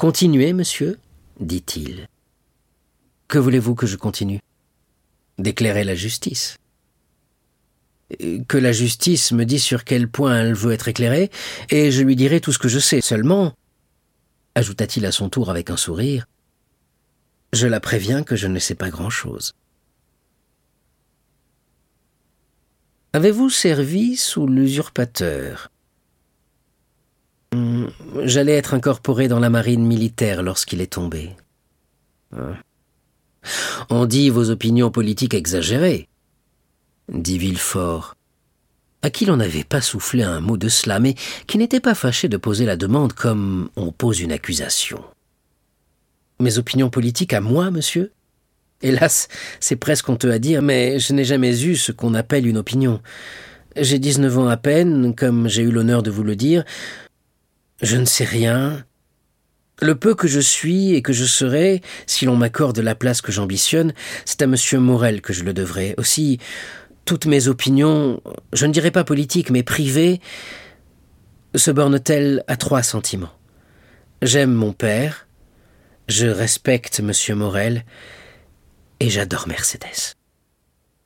Continuez, 0.01 0.55
monsieur, 0.55 0.99
dit-il. 1.41 2.09
Que 3.29 3.37
voulez-vous 3.37 3.75
que 3.75 3.87
je 3.87 3.99
continue? 3.99 4.41
D'éclairer 5.37 5.85
la 5.85 5.95
justice. 5.95 6.57
Que 8.49 8.57
la 8.57 8.73
justice 8.73 9.31
me 9.33 9.45
dise 9.45 9.63
sur 9.63 9.85
quel 9.85 10.09
point 10.09 10.41
elle 10.41 10.55
veut 10.55 10.73
être 10.73 10.89
éclairée, 10.89 11.31
et 11.69 11.91
je 11.91 12.03
lui 12.03 12.17
dirai 12.17 12.41
tout 12.41 12.51
ce 12.51 12.59
que 12.59 12.71
je 12.71 12.79
sais. 12.79 13.03
Seulement, 13.03 13.53
ajouta-t-il 14.55 15.05
à 15.05 15.13
son 15.13 15.29
tour 15.29 15.51
avec 15.51 15.69
un 15.69 15.77
sourire, 15.77 16.25
je 17.53 17.67
la 17.67 17.79
préviens 17.79 18.23
que 18.23 18.37
je 18.37 18.47
ne 18.47 18.59
sais 18.59 18.77
pas 18.77 18.89
grand-chose. 18.89 19.53
Avez-vous 23.13 23.51
servi 23.51 24.17
sous 24.17 24.47
l'usurpateur? 24.47 25.71
J'allais 28.23 28.57
être 28.57 28.75
incorporé 28.75 29.27
dans 29.29 29.41
la 29.41 29.51
marine 29.51 29.85
militaire 29.85 30.43
lorsqu'il 30.43 30.81
est 30.81 30.93
tombé. 30.93 31.31
Ah. 32.37 32.55
On 33.89 34.07
dit 34.07 34.31
vos 34.31 34.51
opinions 34.51 34.91
politiques 34.91 35.35
exagérées, 35.35 36.09
dit 37.13 37.39
Villefort, 37.39 38.15
à 39.03 39.11
qui 39.11 39.25
l'on 39.25 39.39
n'avait 39.39 39.65
pas 39.65 39.81
soufflé 39.81 40.23
un 40.23 40.41
mot 40.41 40.57
de 40.57 40.69
cela, 40.69 41.01
mais 41.01 41.15
qui 41.47 41.59
n'était 41.59 41.81
pas 41.81 41.95
fâché 41.95 42.29
de 42.29 42.37
poser 42.37 42.67
la 42.67 42.77
demande 42.77 43.15
comme 43.15 43.71
on 43.77 43.91
pose 43.91 44.21
une 44.21 44.33
accusation. 44.33 45.03
Mes 46.39 46.59
opinions 46.59 46.91
politiques 46.91 47.33
à 47.33 47.41
moi, 47.41 47.71
monsieur? 47.71 48.13
Hélas, 48.83 49.29
c'est 49.59 49.77
presque 49.77 50.09
honteux 50.09 50.31
à 50.31 50.39
dire, 50.39 50.63
mais 50.63 50.99
je 50.99 51.13
n'ai 51.13 51.25
jamais 51.25 51.65
eu 51.65 51.77
ce 51.77 51.93
qu'on 51.93 52.15
appelle 52.15 52.47
une 52.47 52.59
opinion. 52.59 53.01
J'ai 53.77 53.99
dix-neuf 53.99 54.39
ans 54.39 54.49
à 54.49 54.57
peine, 54.57 55.15
comme 55.15 55.49
j'ai 55.49 55.63
eu 55.63 55.71
l'honneur 55.71 56.03
de 56.03 56.11
vous 56.11 56.25
le 56.25 56.37
dire, 56.37 56.65
je 57.83 57.97
ne 57.97 58.05
sais 58.05 58.25
rien. 58.25 58.85
Le 59.83 59.95
peu 59.95 60.15
que 60.15 60.29
je 60.29 60.41
suis 60.41 60.95
et 60.95 61.03
que 61.03 61.13
je 61.13 61.25
serai, 61.25 61.81
si 62.07 62.27
l'on 62.27 62.37
m'accorde 62.37 62.79
la 62.79 62.95
place 62.95 63.23
que 63.23 63.33
j'ambitionne, 63.33 63.95
c'est 64.27 64.43
à 64.43 64.47
monsieur 64.47 64.79
Morel 64.79 65.23
que 65.23 65.33
je 65.33 65.45
le 65.45 65.55
devrai. 65.55 65.95
Aussi, 65.97 66.39
toutes 67.07 67.27
mes 67.27 67.49
opinions, 67.49 68.23
je 68.53 68.67
ne 68.67 68.73
dirais 68.73 68.91
pas 68.91 69.05
politiques, 69.05 69.51
mais 69.51 69.63
privées, 69.63 70.21
se 71.55 71.71
bornent-elles 71.71 72.45
à 72.47 72.57
trois 72.57 72.83
sentiments. 72.83 73.33
J'aime 74.23 74.53
mon 74.53 74.75
père, 74.75 75.27
je 76.09 76.27
respecte 76.27 77.01
monsieur 77.01 77.35
Morel, 77.35 77.85
et 79.01 79.09
j'adore 79.09 79.49
Mercédès. 79.49 80.15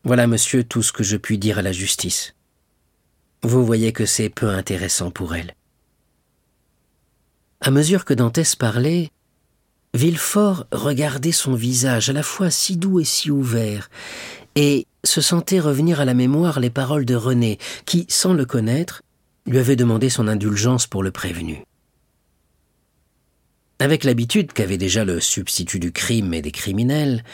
Voilà, 0.03 0.27
monsieur, 0.27 0.65
tout 0.65 0.83
ce 0.83 0.93
que 0.93 1.05
je 1.05 1.17
puis 1.17 1.39
dire 1.39 1.59
à 1.59 1.63
la 1.63 1.73
justice. 1.73 2.35
Vous 3.43 3.65
voyez 3.65 3.93
que 3.93 4.05
c'est 4.05 4.29
peu 4.29 4.49
intéressant 4.49 5.11
pour 5.11 5.35
elle. 5.35 5.55
À 7.67 7.71
mesure 7.71 8.05
que 8.05 8.13
Dantès 8.13 8.57
parlait, 8.57 9.09
Villefort 9.95 10.67
regardait 10.71 11.33
son 11.33 11.55
visage 11.55 12.11
à 12.11 12.13
la 12.13 12.23
fois 12.23 12.51
si 12.51 12.77
doux 12.77 13.01
et 13.01 13.05
si 13.05 13.31
ouvert, 13.31 13.89
et 14.55 14.87
se 15.03 15.23
sentait 15.23 15.61
revenir 15.61 15.99
à 15.99 16.05
la 16.05 16.13
mémoire 16.13 16.61
les 16.61 16.69
paroles 16.69 17.07
de 17.07 17.15
René, 17.15 17.59
qui, 17.87 18.05
sans 18.11 18.35
le 18.35 18.45
connaître, 18.45 19.01
lui 19.47 19.57
avait 19.57 19.77
demandé 19.77 20.11
son 20.11 20.29
indulgence 20.29 20.87
pour 20.87 21.03
le 21.03 21.11
prévenu. 21.11 21.65
Avec 23.79 24.05
l'habitude 24.05 24.53
qu'avait 24.53 24.77
déjà 24.77 25.07
le 25.07 25.19
substitut 25.19 25.81
du 25.81 25.91
crime 25.91 26.35
et 26.35 26.43
des 26.43 26.53
criminels, 26.53 27.25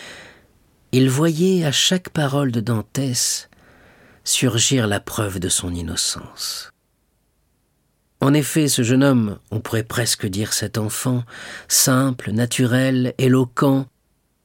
il 0.92 1.10
voyait 1.10 1.64
à 1.64 1.72
chaque 1.72 2.10
parole 2.10 2.52
de 2.52 2.60
Dantès 2.60 3.50
surgir 4.22 4.87
la 4.87 5.00
preuve 5.00 5.40
de 5.40 5.49
son 5.49 5.75
innocence. 5.75 6.69
En 8.20 8.34
effet, 8.34 8.68
ce 8.68 8.82
jeune 8.82 9.02
homme, 9.02 9.38
on 9.50 9.60
pourrait 9.60 9.82
presque 9.82 10.26
dire 10.26 10.52
cet 10.52 10.76
enfant, 10.76 11.24
simple, 11.68 12.32
naturel, 12.32 13.14
éloquent, 13.16 13.86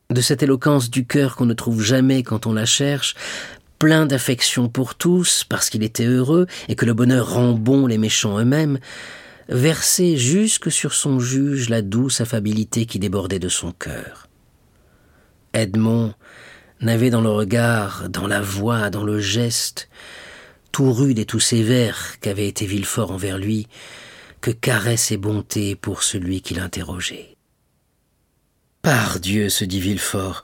de 0.10 0.22
cette 0.22 0.44
éloquence 0.44 0.90
du 0.90 1.06
cœur 1.06 1.36
qu'on 1.36 1.46
ne 1.46 1.54
trouve 1.54 1.82
jamais 1.82 2.24
quand 2.24 2.46
on 2.46 2.54
la 2.54 2.66
cherche, 2.66 3.16
plein 3.80 4.06
d'affection 4.06 4.70
pour 4.70 4.96
tous, 4.96 5.44
parce 5.44 5.70
qu'il 5.70 5.84
était 5.84 6.06
heureux 6.06 6.48
et 6.70 6.76
que 6.76 6.86
le 6.86 6.94
bonheur 6.94 7.34
rend 7.34 7.52
bon 7.52 7.86
les 7.86 7.98
méchants 7.98 8.40
eux-mêmes, 8.40 8.80
versait 9.50 10.16
jusque 10.16 10.72
sur 10.72 10.94
son 10.94 11.20
juge 11.20 11.70
la 11.70 11.82
douce 11.82 12.22
affabilité 12.22 12.86
qui 12.86 13.00
débordait 13.00 13.40
de 13.40 13.50
son 13.50 13.72
cœur. 13.72 14.28
Edmond 15.54 16.14
n'avait 16.82 17.10
dans 17.10 17.22
le 17.22 17.30
regard, 17.30 18.10
dans 18.10 18.28
la 18.28 18.42
voix, 18.42 18.90
dans 18.90 19.04
le 19.04 19.20
geste, 19.20 19.90
tout 20.76 20.92
rude 20.92 21.20
et 21.20 21.26
tout 21.26 21.40
sévère 21.40 22.20
qu'avait 22.20 22.50
été 22.50 22.66
Villefort 22.66 23.10
envers 23.10 23.38
lui, 23.38 23.70
que 24.42 24.52
caresse 24.52 25.10
et 25.10 25.16
bonté 25.16 25.74
pour 25.74 26.04
celui 26.04 26.42
qui 26.42 26.54
l'interrogeait. 26.54 27.38
Par 28.82 29.22
Dieu, 29.22 29.48
se 29.48 29.64
dit 29.64 29.80
Villefort, 29.80 30.44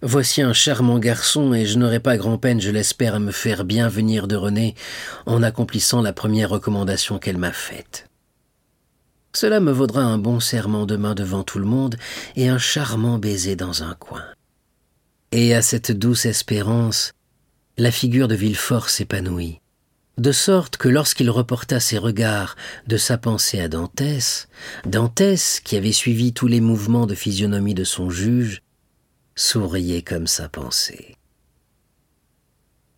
voici 0.00 0.40
un 0.40 0.54
charmant 0.54 0.98
garçon, 0.98 1.52
et 1.52 1.66
je 1.66 1.78
n'aurai 1.78 2.00
pas 2.00 2.16
grand-peine, 2.16 2.58
je 2.58 2.70
l'espère, 2.70 3.16
à 3.16 3.18
me 3.18 3.30
faire 3.30 3.66
bien 3.66 3.90
venir 3.90 4.28
de 4.28 4.36
René 4.36 4.74
en 5.26 5.42
accomplissant 5.42 6.00
la 6.00 6.14
première 6.14 6.48
recommandation 6.48 7.18
qu'elle 7.18 7.36
m'a 7.36 7.52
faite. 7.52 8.06
Cela 9.34 9.60
me 9.60 9.72
vaudra 9.72 10.04
un 10.04 10.16
bon 10.16 10.40
serment 10.40 10.86
demain 10.86 11.14
devant 11.14 11.42
tout 11.42 11.58
le 11.58 11.66
monde 11.66 11.96
et 12.34 12.48
un 12.48 12.56
charmant 12.56 13.18
baiser 13.18 13.56
dans 13.56 13.82
un 13.82 13.92
coin. 13.92 14.24
Et 15.32 15.54
à 15.54 15.60
cette 15.60 15.92
douce 15.92 16.24
espérance, 16.24 17.12
la 17.78 17.92
figure 17.92 18.26
de 18.26 18.34
Villefort 18.34 18.90
s'épanouit, 18.90 19.60
de 20.18 20.32
sorte 20.32 20.76
que 20.76 20.88
lorsqu'il 20.88 21.30
reporta 21.30 21.78
ses 21.78 21.96
regards 21.96 22.56
de 22.88 22.96
sa 22.96 23.18
pensée 23.18 23.60
à 23.60 23.68
Dantès, 23.68 24.48
Dantès, 24.84 25.60
qui 25.60 25.76
avait 25.76 25.92
suivi 25.92 26.32
tous 26.32 26.48
les 26.48 26.60
mouvements 26.60 27.06
de 27.06 27.14
physionomie 27.14 27.74
de 27.74 27.84
son 27.84 28.10
juge, 28.10 28.62
souriait 29.36 30.02
comme 30.02 30.26
sa 30.26 30.48
pensée. 30.48 31.14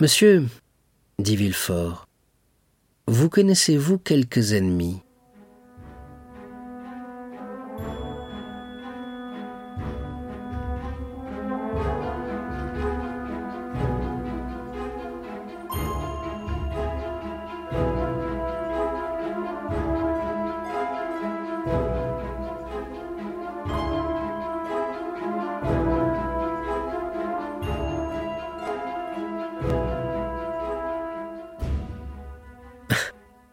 Monsieur, 0.00 0.46
dit 1.18 1.36
Villefort, 1.36 2.08
vous 3.06 3.28
connaissez-vous 3.28 3.98
quelques 3.98 4.54
ennemis 4.54 5.00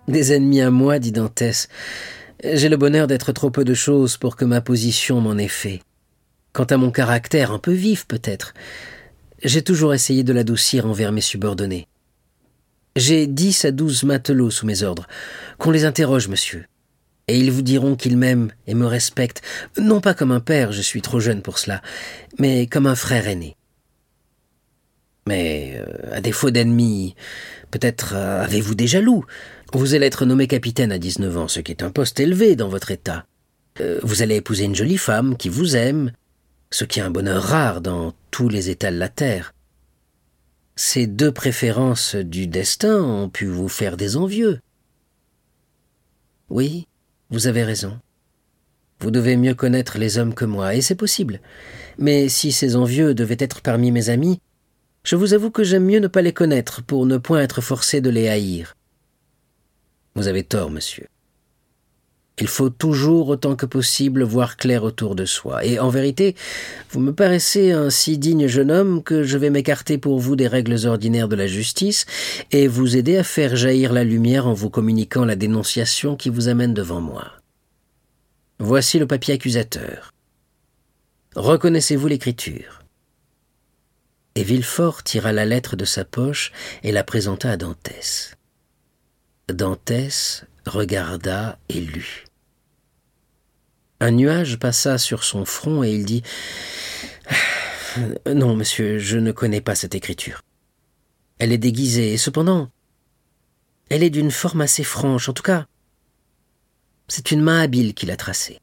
Des 0.08 0.32
ennemis 0.32 0.62
à 0.62 0.72
moi, 0.72 1.00
dit 1.00 1.12
Dantès. 1.12 1.68
J'ai 2.44 2.70
le 2.70 2.78
bonheur 2.78 3.08
d'être 3.08 3.34
trop 3.34 3.50
peu 3.50 3.66
de 3.66 3.74
choses 3.74 4.16
pour 4.18 4.36
que 4.36 4.46
ma 4.46 4.62
position 4.62 5.20
m'en 5.20 5.38
ait 5.38 5.48
fait. 5.48 5.82
Quant 6.54 6.64
à 6.66 6.78
mon 6.78 6.92
caractère, 6.92 7.52
un 7.52 7.60
peu 7.60 7.74
vif 7.74 8.08
peut-être, 8.08 8.54
j'ai 9.44 9.62
toujours 9.62 9.94
essayé 9.94 10.24
de 10.24 10.34
l'adoucir 10.34 10.86
envers 10.86 11.12
mes 11.12 11.22
subordonnés. 11.22 11.88
J'ai 12.96 13.28
dix 13.28 13.66
à 13.66 13.72
douze 13.72 14.04
matelots 14.04 14.50
sous 14.50 14.66
mes 14.66 14.82
ordres. 14.82 15.08
Qu'on 15.58 15.72
les 15.72 15.86
interroge, 15.86 16.30
monsieur. 16.30 16.66
Et 17.28 17.38
ils 17.38 17.52
vous 17.52 17.62
diront 17.62 17.96
qu'ils 17.96 18.18
m'aiment 18.18 18.52
et 18.66 18.74
me 18.74 18.86
respectent, 18.86 19.42
non 19.78 20.00
pas 20.00 20.14
comme 20.14 20.32
un 20.32 20.40
père, 20.40 20.72
je 20.72 20.82
suis 20.82 21.02
trop 21.02 21.20
jeune 21.20 21.42
pour 21.42 21.60
cela, 21.60 21.82
mais 22.40 22.68
comme 22.68 22.88
un 22.88 22.96
frère 22.96 23.28
aîné. 23.28 23.58
Mais, 25.28 25.74
euh, 25.76 26.16
à 26.16 26.22
défaut 26.22 26.52
d'ennemis, 26.52 27.16
peut-être 27.70 28.14
euh, 28.16 28.44
avez-vous 28.44 28.76
des 28.76 28.88
jaloux? 28.88 29.26
Vous 29.74 29.94
allez 29.94 30.06
être 30.06 30.26
nommé 30.26 30.48
capitaine 30.48 30.94
à 30.94 30.98
19 30.98 31.38
ans, 31.38 31.48
ce 31.48 31.60
qui 31.60 31.72
est 31.72 31.84
un 31.84 31.90
poste 31.90 32.20
élevé 32.20 32.56
dans 32.56 32.70
votre 32.70 32.92
état. 32.92 33.26
Euh, 33.82 34.00
vous 34.02 34.22
allez 34.22 34.36
épouser 34.36 34.64
une 34.64 34.76
jolie 34.76 34.98
femme 34.98 35.36
qui 35.36 35.50
vous 35.50 35.76
aime, 35.76 36.14
ce 36.72 36.86
qui 36.86 37.00
est 37.00 37.04
un 37.04 37.12
bonheur 37.12 37.44
rare 37.44 37.82
dans 37.82 38.14
tous 38.32 38.48
les 38.48 38.70
états 38.70 38.92
de 38.92 38.98
la 38.98 39.10
terre. 39.10 39.54
Ces 40.78 41.06
deux 41.06 41.34
préférences 41.34 42.16
du 42.16 42.48
destin 42.48 43.02
ont 43.02 43.30
pu 43.30 43.46
vous 43.46 43.68
faire 43.68 43.98
des 43.98 44.16
envieux. 44.16 44.60
Oui, 46.50 46.88
vous 47.30 47.48
avez 47.48 47.64
raison. 47.64 48.00
Vous 49.02 49.12
devez 49.12 49.36
mieux 49.36 49.54
connaître 49.54 49.98
les 49.98 50.18
hommes 50.18 50.34
que 50.34 50.46
moi, 50.46 50.76
et 50.76 50.82
c'est 50.82 50.96
possible. 50.96 51.42
Mais 51.98 52.30
si 52.30 52.54
ces 52.54 52.78
envieux 52.78 53.14
devaient 53.14 53.38
être 53.40 53.62
parmi 53.62 53.92
mes 53.92 54.10
amis, 54.10 54.40
je 55.04 55.18
vous 55.18 55.34
avoue 55.34 55.52
que 55.52 55.64
j'aime 55.64 55.86
mieux 55.86 56.00
ne 56.00 56.08
pas 56.08 56.22
les 56.22 56.34
connaître 56.34 56.82
pour 56.84 57.06
ne 57.06 57.18
point 57.18 57.42
être 57.42 57.60
forcé 57.60 58.00
de 58.00 58.10
les 58.10 58.30
haïr. 58.30 58.77
Vous 60.18 60.28
avez 60.28 60.44
tort, 60.44 60.72
monsieur. 60.72 61.06
Il 62.40 62.48
faut 62.48 62.72
toujours 62.72 63.30
autant 63.30 63.56
que 63.56 63.68
possible 63.68 64.24
voir 64.24 64.58
clair 64.58 64.84
autour 64.84 65.14
de 65.14 65.26
soi, 65.26 65.64
et 65.64 65.80
en 65.80 65.90
vérité, 65.90 66.36
vous 66.90 67.00
me 67.00 67.14
paraissez 67.14 67.72
un 67.72 67.92
si 67.92 68.18
digne 68.18 68.48
jeune 68.48 68.72
homme 68.72 69.04
que 69.04 69.22
je 69.22 69.38
vais 69.38 69.52
m'écarter 69.52 70.00
pour 70.00 70.18
vous 70.18 70.36
des 70.36 70.48
règles 70.48 70.88
ordinaires 70.88 71.28
de 71.28 71.36
la 71.36 71.46
justice 71.46 72.08
et 72.52 72.68
vous 72.68 72.98
aider 72.98 73.18
à 73.18 73.24
faire 73.24 73.56
jaillir 73.56 73.94
la 73.94 74.04
lumière 74.04 74.48
en 74.48 74.54
vous 74.54 74.72
communiquant 74.72 75.24
la 75.24 75.36
dénonciation 75.36 76.16
qui 76.16 76.30
vous 76.30 76.48
amène 76.48 76.74
devant 76.74 77.02
moi. 77.02 77.34
Voici 78.58 78.98
le 78.98 79.06
papier 79.06 79.36
accusateur. 79.36 80.16
Reconnaissez-vous 81.36 82.08
l'écriture 82.08 82.82
et 84.34 84.44
Villefort 84.44 85.04
tira 85.04 85.32
la 85.32 85.46
lettre 85.46 85.76
de 85.76 85.86
sa 85.86 86.06
poche 86.06 86.52
et 86.84 86.92
la 86.92 87.04
présenta 87.04 87.50
à 87.52 87.58
Dantès. 87.58 88.37
Dantès 89.52 90.46
regarda 90.66 91.58
et 91.70 91.80
lut. 91.80 92.26
Un 94.00 94.12
nuage 94.12 94.58
passa 94.60 94.98
sur 94.98 95.24
son 95.24 95.46
front 95.46 95.84
et 95.84 95.92
il 95.92 96.06
dit 96.06 96.24
Non, 98.26 98.56
monsieur, 98.56 99.00
je 99.00 99.18
ne 99.18 99.32
connais 99.32 99.62
pas 99.62 99.76
cette 99.76 99.96
écriture. 99.96 100.42
Elle 101.40 101.52
est 101.52 101.58
déguisée, 101.58 102.14
et 102.14 102.18
cependant, 102.18 102.70
elle 103.90 104.04
est 104.04 104.10
d'une 104.10 104.32
forme 104.32 104.62
assez 104.62 104.84
franche, 104.84 105.30
en 105.30 105.34
tout 105.34 105.44
cas, 105.44 105.66
c'est 107.08 107.32
une 107.32 107.42
main 107.42 107.62
habile 107.62 107.94
qui 107.94 108.06
l'a 108.06 108.18
tracée. 108.18 108.60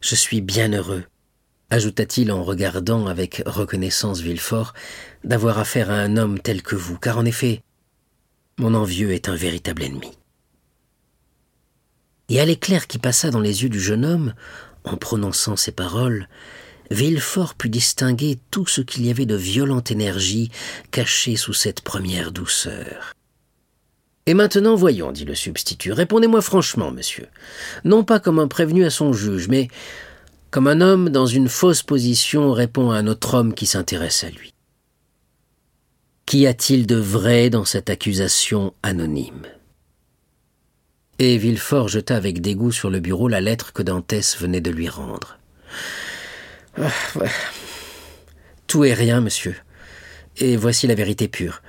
Je 0.00 0.14
suis 0.14 0.40
bien 0.40 0.72
heureux 0.72 1.04
ajouta-t-il 1.70 2.32
en 2.32 2.42
regardant 2.42 3.06
avec 3.06 3.42
reconnaissance 3.46 4.20
Villefort, 4.20 4.74
d'avoir 5.24 5.58
affaire 5.58 5.90
à 5.90 5.94
un 5.94 6.16
homme 6.16 6.38
tel 6.38 6.62
que 6.62 6.76
vous, 6.76 6.98
car 6.98 7.18
en 7.18 7.24
effet, 7.24 7.62
mon 8.60 8.74
envieux 8.74 9.12
est 9.12 9.28
un 9.28 9.34
véritable 9.34 9.82
ennemi. 9.82 10.12
Et 12.28 12.40
à 12.40 12.44
l'éclair 12.44 12.86
qui 12.86 12.98
passa 12.98 13.30
dans 13.30 13.40
les 13.40 13.62
yeux 13.62 13.70
du 13.70 13.80
jeune 13.80 14.04
homme, 14.04 14.34
en 14.84 14.96
prononçant 14.96 15.56
ces 15.56 15.72
paroles, 15.72 16.28
Villefort 16.90 17.54
put 17.54 17.70
distinguer 17.70 18.38
tout 18.50 18.66
ce 18.66 18.82
qu'il 18.82 19.06
y 19.06 19.10
avait 19.10 19.26
de 19.26 19.34
violente 19.34 19.90
énergie 19.90 20.50
cachée 20.90 21.36
sous 21.36 21.54
cette 21.54 21.80
première 21.80 22.32
douceur. 22.32 23.14
Et 24.26 24.34
maintenant, 24.34 24.74
voyons, 24.74 25.10
dit 25.10 25.24
le 25.24 25.34
substitut, 25.34 25.92
répondez-moi 25.92 26.42
franchement, 26.42 26.90
monsieur. 26.90 27.28
Non 27.84 28.04
pas 28.04 28.20
comme 28.20 28.38
un 28.38 28.48
prévenu 28.48 28.84
à 28.84 28.90
son 28.90 29.12
juge, 29.12 29.48
mais 29.48 29.68
comme 30.50 30.66
un 30.66 30.80
homme 30.80 31.08
dans 31.08 31.26
une 31.26 31.48
fausse 31.48 31.82
position 31.82 32.52
répond 32.52 32.90
à 32.90 32.96
un 32.96 33.06
autre 33.06 33.34
homme 33.34 33.54
qui 33.54 33.66
s'intéresse 33.66 34.22
à 34.22 34.30
lui. 34.30 34.49
Qu'y 36.30 36.46
a-t-il 36.46 36.86
de 36.86 36.94
vrai 36.94 37.50
dans 37.50 37.64
cette 37.64 37.90
accusation 37.90 38.72
anonyme? 38.84 39.48
Et 41.18 41.36
Villefort 41.38 41.88
jeta 41.88 42.14
avec 42.14 42.40
dégoût 42.40 42.70
sur 42.70 42.88
le 42.88 43.00
bureau 43.00 43.26
la 43.26 43.40
lettre 43.40 43.72
que 43.72 43.82
Dantès 43.82 44.38
venait 44.38 44.60
de 44.60 44.70
lui 44.70 44.88
rendre. 44.88 45.40
Ah, 46.80 46.88
Tout 48.68 48.84
est 48.84 48.94
rien, 48.94 49.20
monsieur. 49.20 49.56
Et 50.36 50.56
voici 50.56 50.86
la 50.86 50.94
vérité 50.94 51.26
pure. 51.26 51.62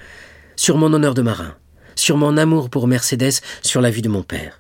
Sur 0.56 0.78
mon 0.78 0.94
honneur 0.94 1.16
de 1.16 1.24
marin, 1.24 1.58
sur 1.96 2.18
mon 2.18 2.38
amour 2.38 2.70
pour 2.70 2.86
Mercédès, 2.86 3.42
sur 3.64 3.82
la 3.82 3.90
vie 3.90 4.04
de 4.04 4.10
mon 4.10 4.22
père. 4.22 4.60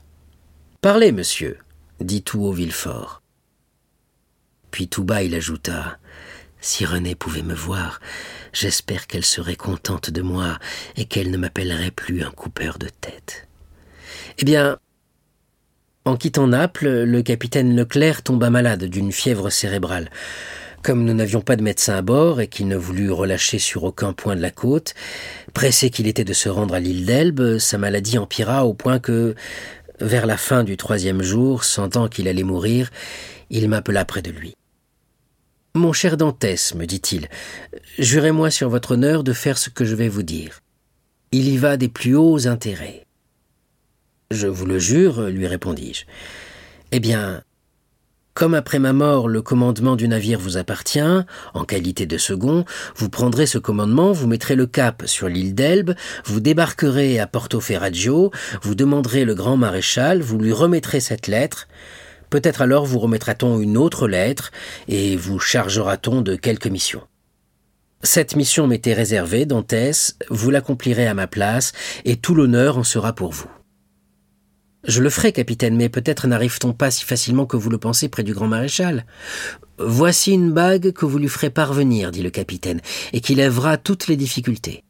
Parlez, 0.81 1.11
monsieur, 1.11 1.59
dit 1.99 2.23
tout 2.23 2.43
haut 2.43 2.53
Villefort. 2.53 3.21
Puis 4.71 4.87
tout 4.87 5.03
bas 5.03 5.21
il 5.21 5.35
ajouta 5.35 5.99
Si 6.63 6.85
Renée 6.85 7.15
pouvait 7.15 7.41
me 7.41 7.55
voir, 7.55 7.99
j'espère 8.53 9.07
qu'elle 9.07 9.25
serait 9.25 9.55
contente 9.55 10.11
de 10.11 10.21
moi 10.21 10.59
et 10.95 11.05
qu'elle 11.05 11.31
ne 11.31 11.37
m'appellerait 11.37 11.89
plus 11.89 12.23
un 12.23 12.29
coupeur 12.29 12.77
de 12.77 12.87
tête. 12.87 13.47
Eh 14.37 14.45
bien, 14.45 14.77
en 16.05 16.15
quittant 16.15 16.45
Naples, 16.45 17.03
le 17.03 17.21
capitaine 17.23 17.75
Leclerc 17.75 18.21
tomba 18.21 18.51
malade 18.51 18.83
d'une 18.83 19.11
fièvre 19.11 19.49
cérébrale. 19.49 20.11
Comme 20.83 21.03
nous 21.03 21.15
n'avions 21.15 21.41
pas 21.41 21.55
de 21.55 21.63
médecin 21.63 21.95
à 21.95 22.01
bord 22.03 22.41
et 22.41 22.47
qu'il 22.47 22.67
ne 22.67 22.75
voulut 22.75 23.11
relâcher 23.11 23.57
sur 23.57 23.83
aucun 23.83 24.13
point 24.13 24.35
de 24.35 24.41
la 24.41 24.51
côte, 24.51 24.93
pressé 25.55 25.89
qu'il 25.89 26.07
était 26.07 26.23
de 26.23 26.33
se 26.33 26.49
rendre 26.49 26.75
à 26.75 26.79
l'île 26.79 27.07
d'Elbe, 27.07 27.57
sa 27.57 27.79
maladie 27.79 28.19
empira 28.19 28.67
au 28.67 28.75
point 28.75 28.99
que, 28.99 29.33
vers 29.99 30.27
la 30.27 30.37
fin 30.37 30.63
du 30.63 30.77
troisième 30.77 31.23
jour, 31.23 31.63
sentant 31.63 32.07
qu'il 32.07 32.27
allait 32.27 32.43
mourir, 32.43 32.91
il 33.49 33.67
m'appela 33.67 34.05
près 34.05 34.21
de 34.21 34.31
lui. 34.31 34.53
Mon 35.73 35.93
cher 35.93 36.17
Dantès, 36.17 36.75
me 36.75 36.85
dit-il, 36.85 37.29
jurez-moi 37.97 38.51
sur 38.51 38.69
votre 38.69 38.91
honneur 38.91 39.23
de 39.23 39.31
faire 39.31 39.57
ce 39.57 39.69
que 39.69 39.85
je 39.85 39.95
vais 39.95 40.09
vous 40.09 40.21
dire. 40.21 40.59
Il 41.31 41.47
y 41.47 41.55
va 41.55 41.77
des 41.77 41.87
plus 41.87 42.13
hauts 42.13 42.45
intérêts. 42.45 43.05
Je 44.31 44.47
vous 44.47 44.65
le 44.65 44.79
jure, 44.79 45.29
lui 45.29 45.47
répondis-je. 45.47 46.03
Eh 46.91 46.99
bien, 46.99 47.41
comme 48.33 48.53
après 48.53 48.79
ma 48.79 48.91
mort 48.91 49.29
le 49.29 49.41
commandement 49.41 49.95
du 49.95 50.09
navire 50.09 50.39
vous 50.39 50.57
appartient, 50.57 50.99
en 51.53 51.63
qualité 51.63 52.05
de 52.05 52.17
second, 52.17 52.65
vous 52.97 53.09
prendrez 53.09 53.45
ce 53.45 53.57
commandement, 53.57 54.11
vous 54.11 54.27
mettrez 54.27 54.55
le 54.55 54.65
cap 54.65 55.03
sur 55.05 55.29
l'île 55.29 55.55
d'Elbe, 55.55 55.93
vous 56.25 56.41
débarquerez 56.41 57.17
à 57.17 57.27
Porto 57.27 57.61
Ferraggio, 57.61 58.29
vous 58.61 58.75
demanderez 58.75 59.23
le 59.23 59.35
grand 59.35 59.55
maréchal, 59.55 60.21
vous 60.21 60.37
lui 60.37 60.51
remettrez 60.51 60.99
cette 60.99 61.27
lettre, 61.27 61.69
Peut-être 62.31 62.61
alors 62.61 62.85
vous 62.85 62.97
remettra-t-on 62.97 63.59
une 63.59 63.77
autre 63.77 64.07
lettre 64.07 64.51
et 64.87 65.17
vous 65.17 65.37
chargera-t-on 65.37 66.21
de 66.21 66.37
quelques 66.37 66.67
missions. 66.67 67.03
Cette 68.03 68.37
mission 68.37 68.67
m'était 68.67 68.93
réservée, 68.93 69.45
Dantès, 69.45 70.15
vous 70.29 70.49
l'accomplirez 70.49 71.05
à 71.05 71.13
ma 71.13 71.27
place, 71.27 71.73
et 72.05 72.15
tout 72.15 72.33
l'honneur 72.33 72.77
en 72.77 72.83
sera 72.83 73.13
pour 73.13 73.33
vous. 73.33 73.51
Je 74.85 75.03
le 75.03 75.09
ferai, 75.09 75.33
capitaine, 75.33 75.75
mais 75.75 75.89
peut-être 75.89 76.25
n'arrive-t-on 76.25 76.71
pas 76.73 76.89
si 76.89 77.03
facilement 77.03 77.45
que 77.45 77.57
vous 77.57 77.69
le 77.69 77.77
pensez 77.77 78.07
près 78.07 78.23
du 78.23 78.33
grand 78.33 78.47
maréchal. 78.47 79.05
Voici 79.77 80.31
une 80.31 80.53
bague 80.53 80.93
que 80.93 81.05
vous 81.05 81.19
lui 81.19 81.27
ferez 81.27 81.49
parvenir, 81.49 82.11
dit 82.11 82.23
le 82.23 82.31
capitaine, 82.31 82.79
et 83.11 83.19
qui 83.19 83.35
lèvera 83.35 83.77
toutes 83.77 84.07
les 84.07 84.15
difficultés. 84.15 84.85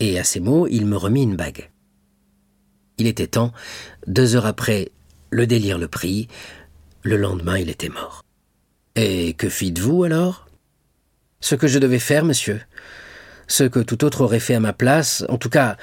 Et 0.00 0.18
à 0.18 0.24
ces 0.24 0.40
mots, 0.40 0.66
il 0.66 0.86
me 0.86 0.96
remit 0.96 1.22
une 1.24 1.36
bague. 1.36 1.70
Il 2.96 3.06
était 3.06 3.26
temps, 3.26 3.52
deux 4.06 4.34
heures 4.34 4.46
après, 4.46 4.90
le 5.34 5.48
délire 5.48 5.78
le 5.78 5.88
prit. 5.88 6.28
Le 7.02 7.16
lendemain, 7.16 7.58
il 7.58 7.68
était 7.68 7.88
mort. 7.88 8.22
Et 8.94 9.32
que 9.32 9.48
fîtes-vous 9.48 10.04
alors? 10.04 10.46
Ce 11.40 11.56
que 11.56 11.66
je 11.66 11.80
devais 11.80 11.98
faire, 11.98 12.24
monsieur. 12.24 12.60
Ce 13.48 13.64
que 13.64 13.80
tout 13.80 14.04
autre 14.04 14.20
aurait 14.20 14.38
fait 14.38 14.54
à 14.54 14.60
ma 14.60 14.72
place. 14.72 15.24
En 15.28 15.36
tout 15.36 15.50
cas, 15.50 15.76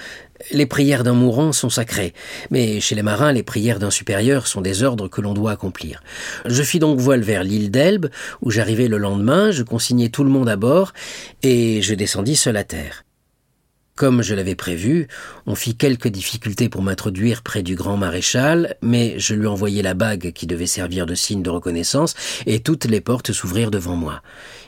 les 0.52 0.66
prières 0.66 1.04
d'un 1.04 1.14
mourant 1.14 1.52
sont 1.52 1.70
sacrées. 1.70 2.14
Mais 2.50 2.80
chez 2.80 2.96
les 2.96 3.04
marins, 3.04 3.34
les 3.34 3.44
prières 3.44 3.78
d'un 3.80 3.92
supérieur 3.92 4.48
sont 4.48 4.62
des 4.62 4.84
ordres 4.84 5.10
que 5.10 5.20
l'on 5.20 5.34
doit 5.34 5.52
accomplir. 5.52 6.02
Je 6.46 6.64
fis 6.64 6.80
donc 6.80 7.00
voile 7.00 7.22
vers 7.22 7.44
l'île 7.44 7.72
d'Elbe, 7.72 8.08
où 8.42 8.52
j'arrivai 8.52 8.88
le 8.88 8.98
lendemain, 8.98 9.52
je 9.52 9.64
consignai 9.64 10.10
tout 10.10 10.24
le 10.24 10.30
monde 10.30 10.48
à 10.48 10.56
bord, 10.56 10.94
et 11.44 11.82
je 11.82 11.94
descendis 11.94 12.38
seul 12.38 12.56
à 12.56 12.64
terre. 12.64 13.04
Comme 14.02 14.24
je 14.24 14.34
l'avais 14.34 14.56
prévu, 14.56 15.08
on 15.46 15.54
fit 15.54 15.76
quelques 15.76 16.08
difficultés 16.08 16.70
pour 16.70 16.82
m'introduire 16.82 17.44
près 17.44 17.62
du 17.62 17.76
grand 17.76 17.98
maréchal, 17.98 18.76
mais 18.82 19.14
je 19.20 19.36
lui 19.36 19.46
envoyai 19.46 19.84
la 19.84 19.94
bague 19.94 20.32
qui 20.32 20.48
devait 20.48 20.66
servir 20.66 21.06
de 21.06 21.14
signe 21.14 21.44
de 21.44 21.52
reconnaissance, 21.52 22.16
et 22.48 22.62
toutes 22.62 22.86
les 22.86 23.00
portes 23.00 23.32
s'ouvrirent 23.32 23.70
devant 23.70 23.96
moi. 23.96 24.24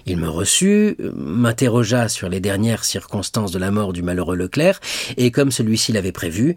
Il 0.05 0.17
me 0.17 0.29
reçut, 0.29 0.97
m'interrogea 1.15 2.09
sur 2.09 2.29
les 2.29 2.41
dernières 2.41 2.83
circonstances 2.83 3.51
de 3.51 3.57
la 3.57 3.71
mort 3.71 3.91
du 3.91 4.03
malheureux 4.03 4.35
Leclerc, 4.35 4.79
et 5.17 5.31
comme 5.31 5.49
celui-ci 5.49 5.93
l'avait 5.93 6.11
prévu, 6.11 6.53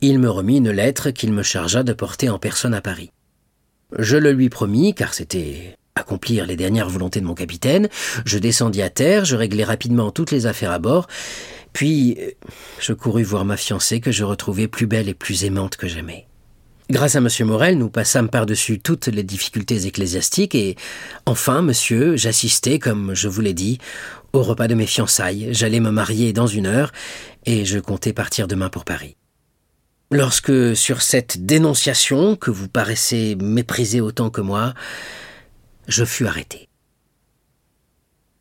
il 0.00 0.18
me 0.18 0.30
remit 0.30 0.56
une 0.56 0.70
lettre 0.70 1.10
qu'il 1.10 1.30
me 1.30 1.42
chargea 1.42 1.82
de 1.82 1.92
porter 1.92 2.30
en 2.30 2.38
personne 2.38 2.72
à 2.72 2.80
Paris. 2.80 3.10
Je 3.98 4.16
le 4.16 4.32
lui 4.32 4.48
promis, 4.48 4.94
car 4.94 5.12
c'était 5.12 5.76
accomplir 5.94 6.46
les 6.46 6.56
dernières 6.56 6.88
volontés 6.88 7.20
de 7.20 7.26
mon 7.26 7.34
capitaine. 7.34 7.88
Je 8.24 8.38
descendis 8.38 8.82
à 8.82 8.90
terre, 8.90 9.24
je 9.24 9.36
réglai 9.36 9.62
rapidement 9.62 10.10
toutes 10.10 10.30
les 10.30 10.46
affaires 10.46 10.72
à 10.72 10.78
bord, 10.78 11.06
puis 11.74 12.16
je 12.78 12.94
courus 12.94 13.26
voir 13.26 13.44
ma 13.44 13.58
fiancée 13.58 14.00
que 14.00 14.12
je 14.12 14.24
retrouvai 14.24 14.66
plus 14.68 14.86
belle 14.86 15.10
et 15.10 15.14
plus 15.14 15.44
aimante 15.44 15.76
que 15.76 15.88
jamais. 15.88 16.26
Grâce 16.90 17.16
à 17.16 17.18
M. 17.18 17.28
Morel, 17.46 17.78
nous 17.78 17.88
passâmes 17.88 18.28
par-dessus 18.28 18.78
toutes 18.78 19.08
les 19.08 19.22
difficultés 19.22 19.86
ecclésiastiques 19.86 20.54
et, 20.54 20.76
enfin, 21.26 21.62
monsieur, 21.62 22.16
j'assistais, 22.16 22.78
comme 22.78 23.14
je 23.14 23.26
vous 23.26 23.40
l'ai 23.40 23.54
dit, 23.54 23.78
au 24.34 24.42
repas 24.42 24.68
de 24.68 24.74
mes 24.74 24.86
fiançailles. 24.86 25.48
J'allais 25.50 25.80
me 25.80 25.90
marier 25.90 26.32
dans 26.32 26.46
une 26.46 26.66
heure 26.66 26.92
et 27.46 27.64
je 27.64 27.78
comptais 27.78 28.12
partir 28.12 28.46
demain 28.46 28.68
pour 28.68 28.84
Paris. 28.84 29.16
Lorsque, 30.10 30.76
sur 30.76 31.00
cette 31.00 31.46
dénonciation, 31.46 32.36
que 32.36 32.50
vous 32.50 32.68
paraissez 32.68 33.34
mépriser 33.36 34.00
autant 34.00 34.28
que 34.28 34.42
moi, 34.42 34.74
je 35.88 36.04
fus 36.04 36.26
arrêté. 36.26 36.68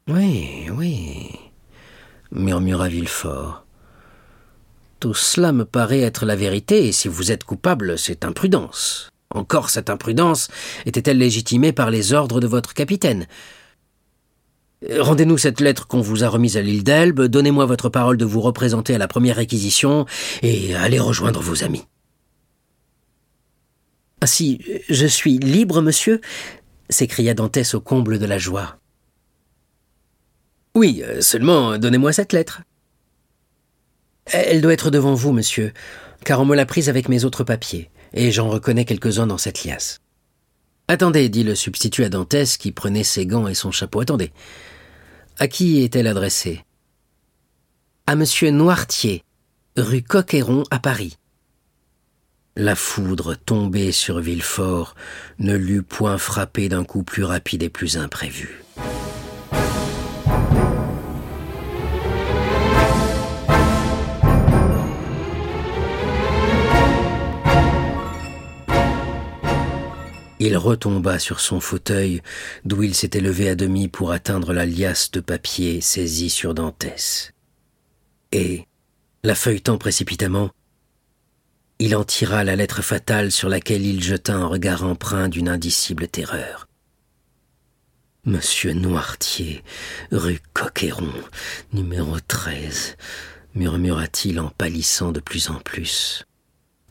Oui, 0.09 0.67
oui, 0.69 1.22
murmura 2.33 2.87
Villefort. 2.87 3.65
Tout 4.99 5.13
cela 5.13 5.51
me 5.51 5.65
paraît 5.65 6.01
être 6.01 6.25
la 6.25 6.35
vérité, 6.35 6.87
et 6.87 6.91
si 6.91 7.07
vous 7.07 7.31
êtes 7.31 7.43
coupable, 7.43 7.97
c'est 7.97 8.25
imprudence. 8.25 9.09
Encore 9.29 9.69
cette 9.69 9.89
imprudence 9.89 10.49
était-elle 10.85 11.17
légitimée 11.17 11.73
par 11.73 11.91
les 11.91 12.13
ordres 12.13 12.39
de 12.39 12.47
votre 12.47 12.73
capitaine? 12.73 13.27
Rendez-nous 14.99 15.37
cette 15.37 15.61
lettre 15.61 15.87
qu'on 15.87 16.01
vous 16.01 16.23
a 16.23 16.29
remise 16.29 16.57
à 16.57 16.61
l'île 16.61 16.83
d'Elbe, 16.83 17.23
donnez-moi 17.23 17.65
votre 17.65 17.89
parole 17.89 18.17
de 18.17 18.25
vous 18.25 18.41
représenter 18.41 18.93
à 18.95 18.97
la 18.97 19.07
première 19.07 19.37
réquisition, 19.37 20.05
et 20.41 20.75
allez 20.75 20.99
rejoindre 20.99 21.41
vos 21.41 21.63
amis. 21.63 21.85
Ah 24.21 24.27
si, 24.27 24.59
je 24.89 25.05
suis 25.05 25.37
libre, 25.37 25.81
monsieur? 25.81 26.21
s'écria 26.89 27.33
Dantès 27.33 27.73
au 27.73 27.81
comble 27.81 28.19
de 28.19 28.25
la 28.25 28.37
joie. 28.37 28.77
Oui, 30.75 31.03
euh, 31.03 31.21
seulement 31.21 31.77
donnez-moi 31.77 32.13
cette 32.13 32.33
lettre. 32.33 32.62
Elle 34.25 34.62
doit 34.62 34.73
être 34.73 34.89
devant 34.89 35.13
vous, 35.13 35.31
monsieur, 35.31 35.73
car 36.23 36.39
on 36.39 36.45
me 36.45 36.55
l'a 36.55 36.65
prise 36.65 36.89
avec 36.89 37.09
mes 37.09 37.25
autres 37.25 37.43
papiers, 37.43 37.89
et 38.13 38.31
j'en 38.31 38.49
reconnais 38.49 38.86
quelques-uns 38.86 39.27
dans 39.27 39.38
cette 39.38 39.63
liasse. 39.63 39.99
Attendez, 40.88 41.29
dit 41.29 41.43
le 41.43 41.55
substitut 41.55 42.03
à 42.03 42.09
Dantès 42.09 42.57
qui 42.57 42.71
prenait 42.71 43.03
ses 43.03 43.25
gants 43.25 43.47
et 43.47 43.53
son 43.53 43.71
chapeau. 43.71 44.01
Attendez. 44.01 44.31
À 45.39 45.47
qui 45.47 45.81
est-elle 45.81 46.07
adressée? 46.07 46.63
À 48.05 48.15
monsieur 48.15 48.51
Noirtier, 48.51 49.23
rue 49.77 50.03
Coquéron 50.03 50.63
à 50.71 50.79
Paris. 50.79 51.17
La 52.55 52.75
foudre 52.75 53.36
tombée 53.36 53.91
sur 53.91 54.19
Villefort 54.19 54.95
ne 55.39 55.55
l'eût 55.55 55.83
point 55.83 56.17
frappé 56.17 56.69
d'un 56.69 56.83
coup 56.83 57.03
plus 57.03 57.23
rapide 57.23 57.63
et 57.63 57.69
plus 57.69 57.97
imprévu. 57.97 58.63
Il 70.45 70.58
retomba 70.58 71.19
sur 71.19 71.39
son 71.39 71.62
fauteuil, 71.62 72.21
d'où 72.65 72.84
il 72.84 72.95
s'était 72.95 73.21
levé 73.21 73.47
à 73.47 73.56
demi 73.56 73.88
pour 73.88 74.12
atteindre 74.12 74.51
la 74.51 74.65
liasse 74.65 75.10
de 75.12 75.21
papier 75.21 75.79
saisie 75.79 76.29
sur 76.29 76.53
Dantès. 76.53 77.32
Et, 78.34 78.67
la 79.23 79.36
feuilletant 79.36 79.77
précipitamment, 79.77 80.51
il 81.79 81.95
en 81.95 82.03
tira 82.03 82.43
la 82.43 82.58
lettre 82.58 82.82
fatale 82.82 83.32
sur 83.32 83.47
laquelle 83.47 83.86
il 83.86 84.03
jeta 84.03 84.36
un 84.36 84.45
regard 84.45 84.84
empreint 84.84 85.29
d'une 85.29 85.47
indicible 85.47 86.10
terreur. 86.10 86.67
Monsieur 88.25 88.73
Noirtier, 88.73 89.63
rue 90.12 90.41
Coquéron, 90.53 91.13
numéro 91.71 92.19
13, 92.19 92.97
murmura-t-il 93.56 94.41
en 94.41 94.49
pâlissant 94.49 95.13
de 95.13 95.21
plus 95.21 95.49
en 95.49 95.62
plus. 95.62 96.25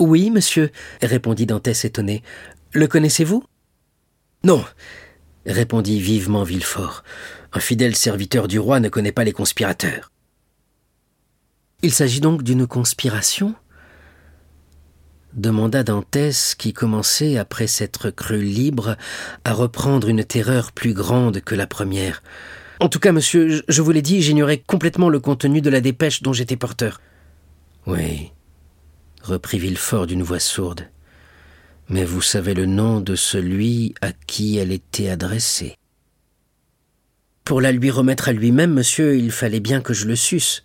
Oui, 0.02 0.30
monsieur, 0.30 0.72
répondit 1.00 1.46
Dantès 1.46 1.84
étonné. 1.84 2.24
Le 2.74 2.86
connaissez-vous? 2.86 3.44
Non, 4.44 4.64
répondit 5.44 6.00
vivement 6.00 6.42
Villefort. 6.42 7.04
Un 7.52 7.60
fidèle 7.60 7.94
serviteur 7.94 8.48
du 8.48 8.58
roi 8.58 8.80
ne 8.80 8.88
connaît 8.88 9.12
pas 9.12 9.24
les 9.24 9.32
conspirateurs. 9.32 10.10
Il 11.82 11.92
s'agit 11.92 12.20
donc 12.20 12.42
d'une 12.42 12.66
conspiration? 12.66 13.54
demanda 15.34 15.82
Dantès, 15.82 16.54
qui 16.54 16.72
commençait, 16.72 17.36
après 17.36 17.66
s'être 17.66 18.10
cru 18.10 18.40
libre, 18.42 18.96
à 19.44 19.52
reprendre 19.52 20.08
une 20.08 20.24
terreur 20.24 20.72
plus 20.72 20.94
grande 20.94 21.40
que 21.40 21.54
la 21.54 21.66
première. 21.66 22.22
En 22.80 22.88
tout 22.88 22.98
cas, 22.98 23.12
monsieur, 23.12 23.62
je 23.68 23.82
vous 23.82 23.92
l'ai 23.92 24.02
dit, 24.02 24.22
j'ignorais 24.22 24.58
complètement 24.58 25.08
le 25.08 25.20
contenu 25.20 25.60
de 25.60 25.70
la 25.70 25.80
dépêche 25.80 26.22
dont 26.22 26.32
j'étais 26.32 26.56
porteur. 26.56 27.00
Oui, 27.86 28.32
reprit 29.22 29.58
Villefort 29.58 30.06
d'une 30.06 30.22
voix 30.22 30.40
sourde. 30.40 30.88
Mais 31.92 32.06
vous 32.06 32.22
savez 32.22 32.54
le 32.54 32.64
nom 32.64 33.00
de 33.00 33.14
celui 33.14 33.94
à 34.00 34.14
qui 34.14 34.56
elle 34.56 34.72
était 34.72 35.10
adressée. 35.10 35.76
Pour 37.44 37.60
la 37.60 37.70
lui 37.70 37.90
remettre 37.90 38.30
à 38.30 38.32
lui-même, 38.32 38.72
monsieur, 38.72 39.18
il 39.18 39.30
fallait 39.30 39.60
bien 39.60 39.82
que 39.82 39.92
je 39.92 40.06
le 40.06 40.16
susse. 40.16 40.64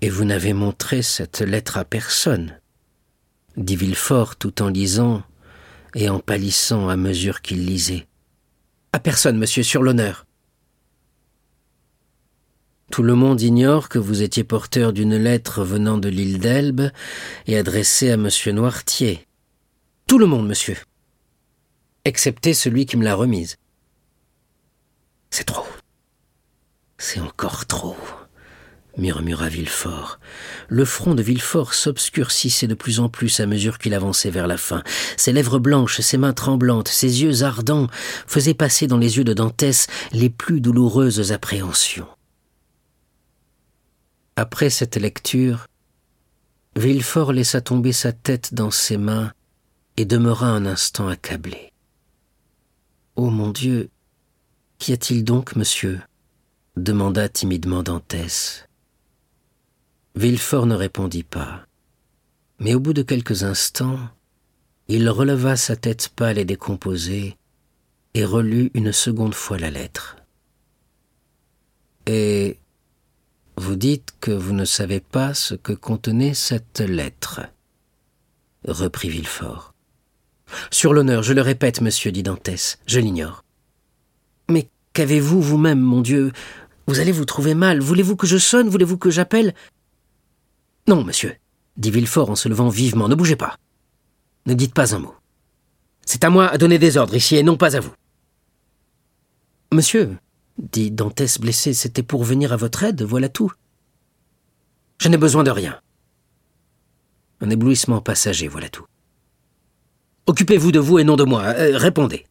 Et 0.00 0.08
vous 0.08 0.24
n'avez 0.24 0.52
montré 0.52 1.02
cette 1.02 1.40
lettre 1.40 1.76
à 1.76 1.84
personne, 1.84 2.60
dit 3.56 3.74
Villefort 3.74 4.36
tout 4.36 4.62
en 4.62 4.68
lisant 4.68 5.24
et 5.96 6.08
en 6.08 6.20
pâlissant 6.20 6.88
à 6.88 6.96
mesure 6.96 7.42
qu'il 7.42 7.66
lisait. 7.66 8.06
À 8.92 9.00
personne, 9.00 9.38
monsieur, 9.38 9.64
sur 9.64 9.82
l'honneur. 9.82 10.24
Tout 12.94 13.02
le 13.02 13.16
monde 13.16 13.42
ignore 13.42 13.88
que 13.88 13.98
vous 13.98 14.22
étiez 14.22 14.44
porteur 14.44 14.92
d'une 14.92 15.16
lettre 15.16 15.64
venant 15.64 15.98
de 15.98 16.08
l'île 16.08 16.38
d'Elbe 16.38 16.92
et 17.48 17.58
adressée 17.58 18.12
à 18.12 18.16
monsieur 18.16 18.52
Noirtier. 18.52 19.26
Tout 20.06 20.16
le 20.16 20.26
monde, 20.26 20.46
monsieur. 20.46 20.76
Excepté 22.04 22.54
celui 22.54 22.86
qui 22.86 22.96
me 22.96 23.02
l'a 23.02 23.16
remise. 23.16 23.56
C'est 25.30 25.42
trop. 25.42 25.66
C'est 26.96 27.18
encore 27.18 27.66
trop 27.66 27.96
murmura 28.96 29.48
Villefort. 29.48 30.20
Le 30.68 30.84
front 30.84 31.16
de 31.16 31.22
Villefort 31.24 31.74
s'obscurcissait 31.74 32.68
de 32.68 32.74
plus 32.74 33.00
en 33.00 33.08
plus 33.08 33.40
à 33.40 33.46
mesure 33.46 33.78
qu'il 33.78 33.92
avançait 33.92 34.30
vers 34.30 34.46
la 34.46 34.56
fin. 34.56 34.84
Ses 35.16 35.32
lèvres 35.32 35.58
blanches, 35.58 35.98
ses 35.98 36.16
mains 36.16 36.32
tremblantes, 36.32 36.86
ses 36.86 37.24
yeux 37.24 37.42
ardents 37.42 37.88
faisaient 38.28 38.54
passer 38.54 38.86
dans 38.86 38.98
les 38.98 39.16
yeux 39.16 39.24
de 39.24 39.32
Dantès 39.32 39.88
les 40.12 40.30
plus 40.30 40.60
douloureuses 40.60 41.32
appréhensions. 41.32 42.06
Après 44.36 44.68
cette 44.68 44.96
lecture, 44.96 45.66
Villefort 46.76 47.32
laissa 47.32 47.60
tomber 47.60 47.92
sa 47.92 48.12
tête 48.12 48.52
dans 48.52 48.72
ses 48.72 48.96
mains 48.96 49.32
et 49.96 50.04
demeura 50.04 50.48
un 50.48 50.66
instant 50.66 51.06
accablé. 51.06 51.72
Oh 53.14 53.30
mon 53.30 53.50
Dieu, 53.50 53.90
qu'y 54.78 54.92
a-t-il 54.92 55.22
donc, 55.24 55.54
monsieur? 55.54 56.00
demanda 56.76 57.28
timidement 57.28 57.84
Dantès. 57.84 58.66
Villefort 60.16 60.66
ne 60.66 60.74
répondit 60.74 61.22
pas. 61.22 61.64
Mais 62.58 62.74
au 62.74 62.80
bout 62.80 62.92
de 62.92 63.02
quelques 63.02 63.44
instants, 63.44 64.00
il 64.88 65.08
releva 65.08 65.56
sa 65.56 65.76
tête 65.76 66.08
pâle 66.08 66.38
et 66.38 66.44
décomposée 66.44 67.36
et 68.14 68.24
relut 68.24 68.72
une 68.74 68.92
seconde 68.92 69.34
fois 69.34 69.58
la 69.58 69.70
lettre. 69.70 70.16
Et 72.06 72.58
vous 73.56 73.76
dites 73.76 74.14
que 74.20 74.30
vous 74.30 74.52
ne 74.52 74.64
savez 74.64 75.00
pas 75.00 75.34
ce 75.34 75.54
que 75.54 75.72
contenait 75.72 76.34
cette 76.34 76.80
lettre, 76.80 77.40
reprit 78.66 79.08
Villefort. 79.08 79.74
Sur 80.70 80.92
l'honneur, 80.92 81.22
je 81.22 81.32
le 81.32 81.40
répète, 81.40 81.80
monsieur, 81.80 82.12
dit 82.12 82.22
Dantès, 82.22 82.78
je 82.86 83.00
l'ignore. 83.00 83.44
Mais 84.48 84.68
qu'avez-vous 84.92 85.40
vous-même, 85.40 85.80
mon 85.80 86.00
Dieu? 86.00 86.32
Vous 86.86 87.00
allez 87.00 87.12
vous 87.12 87.24
trouver 87.24 87.54
mal. 87.54 87.80
Voulez-vous 87.80 88.16
que 88.16 88.26
je 88.26 88.36
sonne? 88.36 88.68
Voulez-vous 88.68 88.98
que 88.98 89.10
j'appelle? 89.10 89.54
Non, 90.86 91.02
monsieur, 91.02 91.36
dit 91.76 91.90
Villefort 91.90 92.30
en 92.30 92.36
se 92.36 92.48
levant 92.48 92.68
vivement, 92.68 93.08
ne 93.08 93.14
bougez 93.14 93.36
pas. 93.36 93.56
Ne 94.46 94.54
dites 94.54 94.74
pas 94.74 94.94
un 94.94 94.98
mot. 94.98 95.14
C'est 96.04 96.24
à 96.24 96.30
moi 96.30 96.48
à 96.48 96.58
donner 96.58 96.78
des 96.78 96.98
ordres 96.98 97.14
ici 97.14 97.36
et 97.36 97.42
non 97.42 97.56
pas 97.56 97.76
à 97.76 97.80
vous. 97.80 97.94
Monsieur, 99.72 100.10
dit 100.58 100.90
Dantès 100.90 101.38
blessé, 101.38 101.74
c'était 101.74 102.02
pour 102.02 102.24
venir 102.24 102.52
à 102.52 102.56
votre 102.56 102.82
aide, 102.84 103.02
voilà 103.02 103.28
tout. 103.28 103.52
Je 104.98 105.08
n'ai 105.08 105.16
besoin 105.16 105.42
de 105.42 105.50
rien. 105.50 105.80
Un 107.40 107.50
éblouissement 107.50 108.00
passager, 108.00 108.48
voilà 108.48 108.68
tout. 108.68 108.84
Occupez-vous 110.26 110.72
de 110.72 110.78
vous 110.78 110.98
et 110.98 111.04
non 111.04 111.16
de 111.16 111.24
moi. 111.24 111.42
Euh, 111.42 111.76
répondez. 111.76 112.24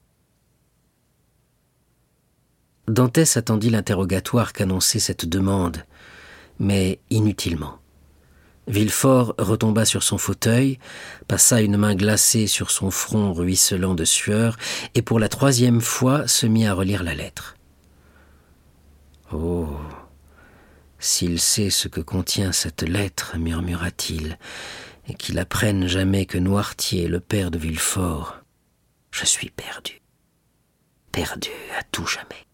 Dantès 2.88 3.38
attendit 3.38 3.70
l'interrogatoire 3.70 4.52
qu'annonçait 4.52 5.00
cette 5.00 5.26
demande, 5.26 5.86
mais 6.60 7.00
inutilement. 7.10 7.80
Villefort 8.68 9.36
retomba 9.38 9.86
sur 9.86 10.04
son 10.04 10.18
fauteuil, 10.18 10.80
passa 11.28 11.62
une 11.62 11.78
main 11.78 11.96
glacée 11.96 12.48
sur 12.48 12.72
son 12.72 12.92
front 12.92 13.34
ruisselant 13.34 13.94
de 13.94 14.06
sueur, 14.06 14.58
et 14.96 15.02
pour 15.02 15.20
la 15.20 15.30
troisième 15.30 15.82
fois 15.82 16.28
se 16.28 16.46
mit 16.46 16.66
à 16.66 16.74
relire 16.74 17.04
la 17.04 17.14
lettre. 17.14 17.56
Oh. 19.34 19.68
S'il 21.00 21.40
sait 21.40 21.70
ce 21.70 21.88
que 21.88 22.02
contient 22.02 22.52
cette 22.52 22.84
lettre, 22.84 23.36
murmura-t-il, 23.38 24.38
et 25.08 25.16
qu'il 25.16 25.40
apprenne 25.40 25.88
jamais 25.88 26.26
que 26.26 26.38
Noirtier 26.38 27.06
est 27.06 27.10
le 27.10 27.20
père 27.20 27.52
de 27.52 27.58
Villefort, 27.58 28.38
je 29.12 29.26
suis 29.26 29.50
perdu. 29.50 30.02
Perdu 31.12 31.52
à 31.78 31.84
tout 31.84 32.06
jamais 32.06 32.46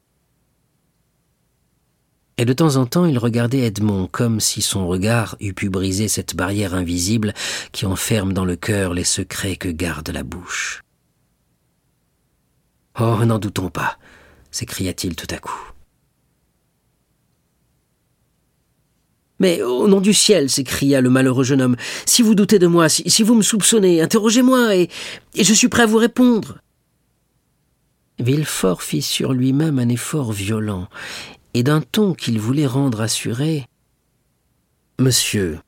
et 2.40 2.46
de 2.46 2.54
temps 2.54 2.78
en 2.78 2.86
temps 2.86 3.06
il 3.06 3.18
regardait 3.18 3.66
Edmond 3.66 4.08
comme 4.08 4.40
si 4.40 4.62
son 4.62 4.88
regard 4.88 5.36
eût 5.42 5.54
pu 5.54 5.70
briser 5.70 6.08
cette 6.08 6.38
barrière 6.38 6.74
invisible 6.74 7.34
qui 7.74 7.86
enferme 7.86 8.32
dans 8.32 8.46
le 8.46 8.56
cœur 8.56 8.94
les 8.94 9.04
secrets 9.04 9.58
que 9.58 9.68
garde 9.68 10.10
la 10.10 10.24
bouche. 10.24 10.82
Oh, 12.98 13.26
n'en 13.26 13.40
doutons 13.40 13.70
pas, 13.70 13.98
s'écria-t-il 14.52 15.18
tout 15.18 15.28
à 15.32 15.38
coup. 15.40 15.72
Mais 19.40 19.62
au 19.62 19.88
nom 19.88 20.02
du 20.02 20.14
ciel, 20.14 20.50
s'écria 20.50 21.02
le 21.02 21.10
malheureux 21.10 21.44
jeune 21.44 21.62
homme, 21.62 21.78
si 22.06 22.22
vous 22.22 22.36
doutez 22.36 22.60
de 22.60 22.68
moi, 22.68 22.90
si, 22.90 23.24
vous 23.24 23.36
me 23.36 23.42
soupçonnez, 23.42 24.02
interrogez-moi, 24.02 24.76
et, 24.76 24.90
et 25.36 25.44
je 25.44 25.54
suis 25.54 25.70
prêt 25.70 25.84
à 25.84 25.88
vous 25.88 25.98
répondre. 25.98 26.58
Villefort 28.20 28.84
fit 28.84 29.02
sur 29.02 29.32
lui-même 29.32 29.80
un 29.80 29.88
effort 29.88 30.34
violent, 30.34 30.88
et 31.54 31.64
d'un 31.64 31.82
ton 31.82 32.14
qu'il 32.14 32.40
voulait 32.40 32.68
rendre 32.68 33.00
assuré. 33.00 33.66
Monsieur, 35.00 35.60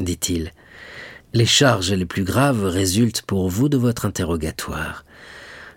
dit-il, 0.00 0.52
les 1.32 1.46
charges 1.46 1.92
les 1.92 2.06
plus 2.06 2.24
graves 2.24 2.64
résultent 2.64 3.22
pour 3.22 3.48
vous 3.48 3.68
de 3.68 3.76
votre 3.76 4.04
interrogatoire. 4.04 5.04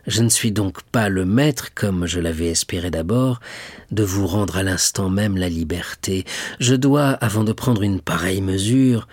Je 0.05 0.21
ne 0.21 0.29
suis 0.29 0.51
donc 0.51 0.83
pas 0.83 1.07
le 1.07 1.25
maître, 1.25 1.73
comme 1.73 2.05
je 2.05 2.19
l'avais 2.19 2.47
espéré 2.47 2.91
d'abord, 2.91 3.39
de 3.91 4.03
vous 4.03 4.27
rendre 4.27 4.57
à 4.57 4.63
l'instant 4.63 5.09
même 5.09 5.37
la 5.37 5.47
liberté. 5.47 6.25
Je 6.59 6.75
dois, 6.75 7.11
avant 7.11 7.43
de 7.43 7.53
prendre 7.53 7.83
une 7.83 8.01
pareille 8.01 8.41
mesure, 8.41 9.07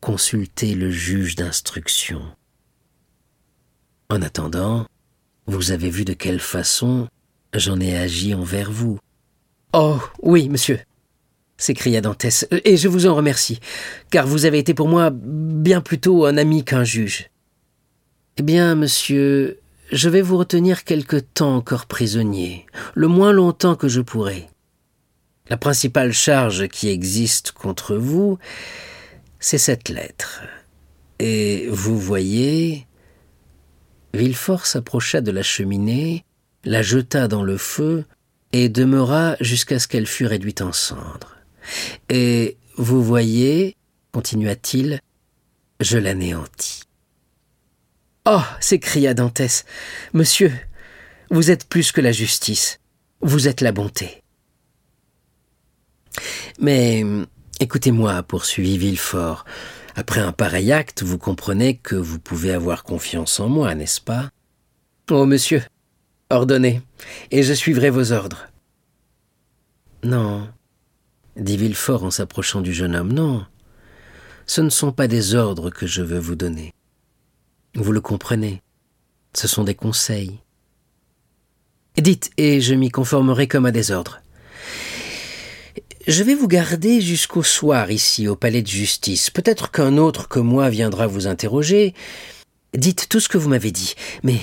consulter 0.00 0.74
le 0.74 0.90
juge 0.90 1.36
d'instruction. 1.36 2.22
En 4.08 4.20
attendant, 4.22 4.86
vous 5.46 5.70
avez 5.70 5.90
vu 5.90 6.04
de 6.04 6.12
quelle 6.12 6.40
façon 6.40 7.08
j'en 7.54 7.80
ai 7.80 7.96
agi 7.96 8.34
envers 8.34 8.70
vous. 8.70 8.98
Oh, 9.72 9.98
oui, 10.22 10.48
monsieur, 10.48 10.80
s'écria 11.56 12.00
Dantès, 12.00 12.48
et 12.50 12.76
je 12.76 12.88
vous 12.88 13.06
en 13.06 13.14
remercie, 13.14 13.60
car 14.10 14.26
vous 14.26 14.44
avez 14.44 14.58
été 14.58 14.74
pour 14.74 14.88
moi 14.88 15.10
bien 15.12 15.80
plutôt 15.80 16.24
un 16.24 16.36
ami 16.36 16.64
qu'un 16.64 16.84
juge. 16.84 17.30
Eh 18.38 18.42
bien, 18.42 18.74
monsieur, 18.74 19.60
je 19.92 20.08
vais 20.08 20.22
vous 20.22 20.36
retenir 20.36 20.84
quelque 20.84 21.16
temps 21.16 21.56
encore 21.56 21.86
prisonnier, 21.86 22.66
le 22.94 23.08
moins 23.08 23.32
longtemps 23.32 23.76
que 23.76 23.88
je 23.88 24.00
pourrai. 24.00 24.48
La 25.48 25.56
principale 25.56 26.12
charge 26.12 26.68
qui 26.68 26.88
existe 26.88 27.52
contre 27.52 27.96
vous, 27.96 28.38
c'est 29.38 29.58
cette 29.58 29.88
lettre. 29.88 30.42
Et 31.18 31.68
vous 31.70 31.98
voyez. 31.98 32.86
Villefort 34.12 34.66
s'approcha 34.66 35.20
de 35.20 35.30
la 35.30 35.42
cheminée, 35.42 36.24
la 36.64 36.82
jeta 36.82 37.28
dans 37.28 37.44
le 37.44 37.58
feu, 37.58 38.04
et 38.52 38.68
demeura 38.68 39.36
jusqu'à 39.40 39.78
ce 39.78 39.88
qu'elle 39.88 40.06
fût 40.06 40.26
réduite 40.26 40.62
en 40.62 40.72
cendres. 40.72 41.36
Et 42.08 42.56
vous 42.76 43.02
voyez, 43.02 43.76
continua-t-il, 44.12 45.00
je 45.80 45.98
l'anéantis. 45.98 46.85
Oh 48.28 48.42
s'écria 48.58 49.14
Dantès, 49.14 49.64
monsieur, 50.12 50.52
vous 51.30 51.52
êtes 51.52 51.68
plus 51.68 51.92
que 51.92 52.00
la 52.00 52.10
justice, 52.10 52.80
vous 53.20 53.46
êtes 53.46 53.60
la 53.60 53.70
bonté. 53.70 54.20
Mais 56.58 57.04
écoutez-moi, 57.60 58.24
poursuivit 58.24 58.78
Villefort. 58.78 59.44
Après 59.94 60.20
un 60.20 60.32
pareil 60.32 60.72
acte, 60.72 61.04
vous 61.04 61.18
comprenez 61.18 61.76
que 61.76 61.94
vous 61.94 62.18
pouvez 62.18 62.52
avoir 62.52 62.82
confiance 62.82 63.38
en 63.38 63.48
moi, 63.48 63.76
n'est-ce 63.76 64.00
pas? 64.00 64.28
Oh, 65.08 65.24
monsieur, 65.24 65.62
Ordonnez, 66.28 66.82
et 67.30 67.44
je 67.44 67.52
suivrai 67.52 67.90
vos 67.90 68.10
ordres. 68.10 68.48
Non, 70.02 70.48
dit 71.36 71.56
Villefort 71.56 72.02
en 72.02 72.10
s'approchant 72.10 72.60
du 72.60 72.74
jeune 72.74 72.96
homme, 72.96 73.12
non. 73.12 73.46
Ce 74.46 74.60
ne 74.60 74.70
sont 74.70 74.90
pas 74.90 75.06
des 75.06 75.36
ordres 75.36 75.70
que 75.70 75.86
je 75.86 76.02
veux 76.02 76.18
vous 76.18 76.34
donner. 76.34 76.72
Vous 77.76 77.92
le 77.92 78.00
comprenez, 78.00 78.62
ce 79.34 79.46
sont 79.46 79.62
des 79.62 79.74
conseils. 79.74 80.38
Dites, 81.98 82.30
et 82.38 82.62
je 82.62 82.74
m'y 82.74 82.88
conformerai 82.88 83.48
comme 83.48 83.66
à 83.66 83.70
des 83.70 83.90
ordres. 83.90 84.22
Je 86.06 86.22
vais 86.22 86.34
vous 86.34 86.48
garder 86.48 87.02
jusqu'au 87.02 87.42
soir 87.42 87.90
ici 87.90 88.28
au 88.28 88.36
palais 88.36 88.62
de 88.62 88.66
justice. 88.66 89.28
Peut-être 89.28 89.70
qu'un 89.70 89.98
autre 89.98 90.26
que 90.26 90.38
moi 90.38 90.70
viendra 90.70 91.06
vous 91.06 91.26
interroger. 91.26 91.92
Dites 92.72 93.10
tout 93.10 93.20
ce 93.20 93.28
que 93.28 93.36
vous 93.36 93.50
m'avez 93.50 93.72
dit, 93.72 93.94
mais 94.22 94.40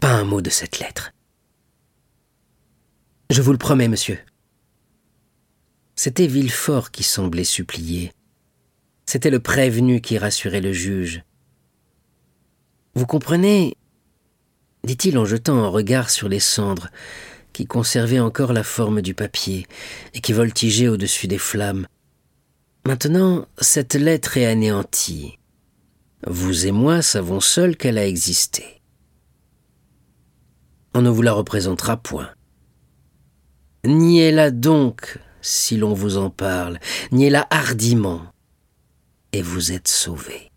pas 0.00 0.10
un 0.10 0.24
mot 0.24 0.40
de 0.40 0.50
cette 0.50 0.80
lettre. 0.80 1.12
Je 3.30 3.40
vous 3.40 3.52
le 3.52 3.58
promets, 3.58 3.88
monsieur. 3.88 4.18
C'était 5.94 6.26
Villefort 6.26 6.90
qui 6.90 7.04
semblait 7.04 7.44
supplier. 7.44 8.12
C'était 9.04 9.30
le 9.30 9.38
prévenu 9.38 10.00
qui 10.00 10.18
rassurait 10.18 10.60
le 10.60 10.72
juge. 10.72 11.22
Vous 12.96 13.06
comprenez 13.06 13.76
dit-il 14.82 15.18
en 15.18 15.24
jetant 15.24 15.62
un 15.62 15.68
regard 15.68 16.10
sur 16.10 16.28
les 16.28 16.40
cendres, 16.40 16.88
qui 17.52 17.66
conservaient 17.66 18.20
encore 18.20 18.52
la 18.52 18.62
forme 18.64 19.02
du 19.02 19.14
papier 19.14 19.66
et 20.14 20.20
qui 20.20 20.32
voltigeaient 20.32 20.88
au-dessus 20.88 21.28
des 21.28 21.38
flammes. 21.38 21.86
Maintenant, 22.86 23.46
cette 23.60 23.94
lettre 23.94 24.36
est 24.36 24.46
anéantie. 24.46 25.38
Vous 26.26 26.66
et 26.66 26.72
moi 26.72 27.02
savons 27.02 27.40
seuls 27.40 27.76
qu'elle 27.76 27.98
a 27.98 28.06
existé 28.06 28.76
on 30.96 31.02
ne 31.02 31.10
vous 31.10 31.20
la 31.20 31.34
représentera 31.34 31.98
point. 31.98 32.30
Niez-la 33.84 34.50
donc, 34.50 35.18
si 35.42 35.76
l'on 35.76 35.92
vous 35.92 36.16
en 36.16 36.30
parle, 36.30 36.78
niez-la 37.12 37.46
hardiment, 37.50 38.22
et 39.34 39.42
vous 39.42 39.72
êtes 39.72 39.88
sauvé. 39.88 40.50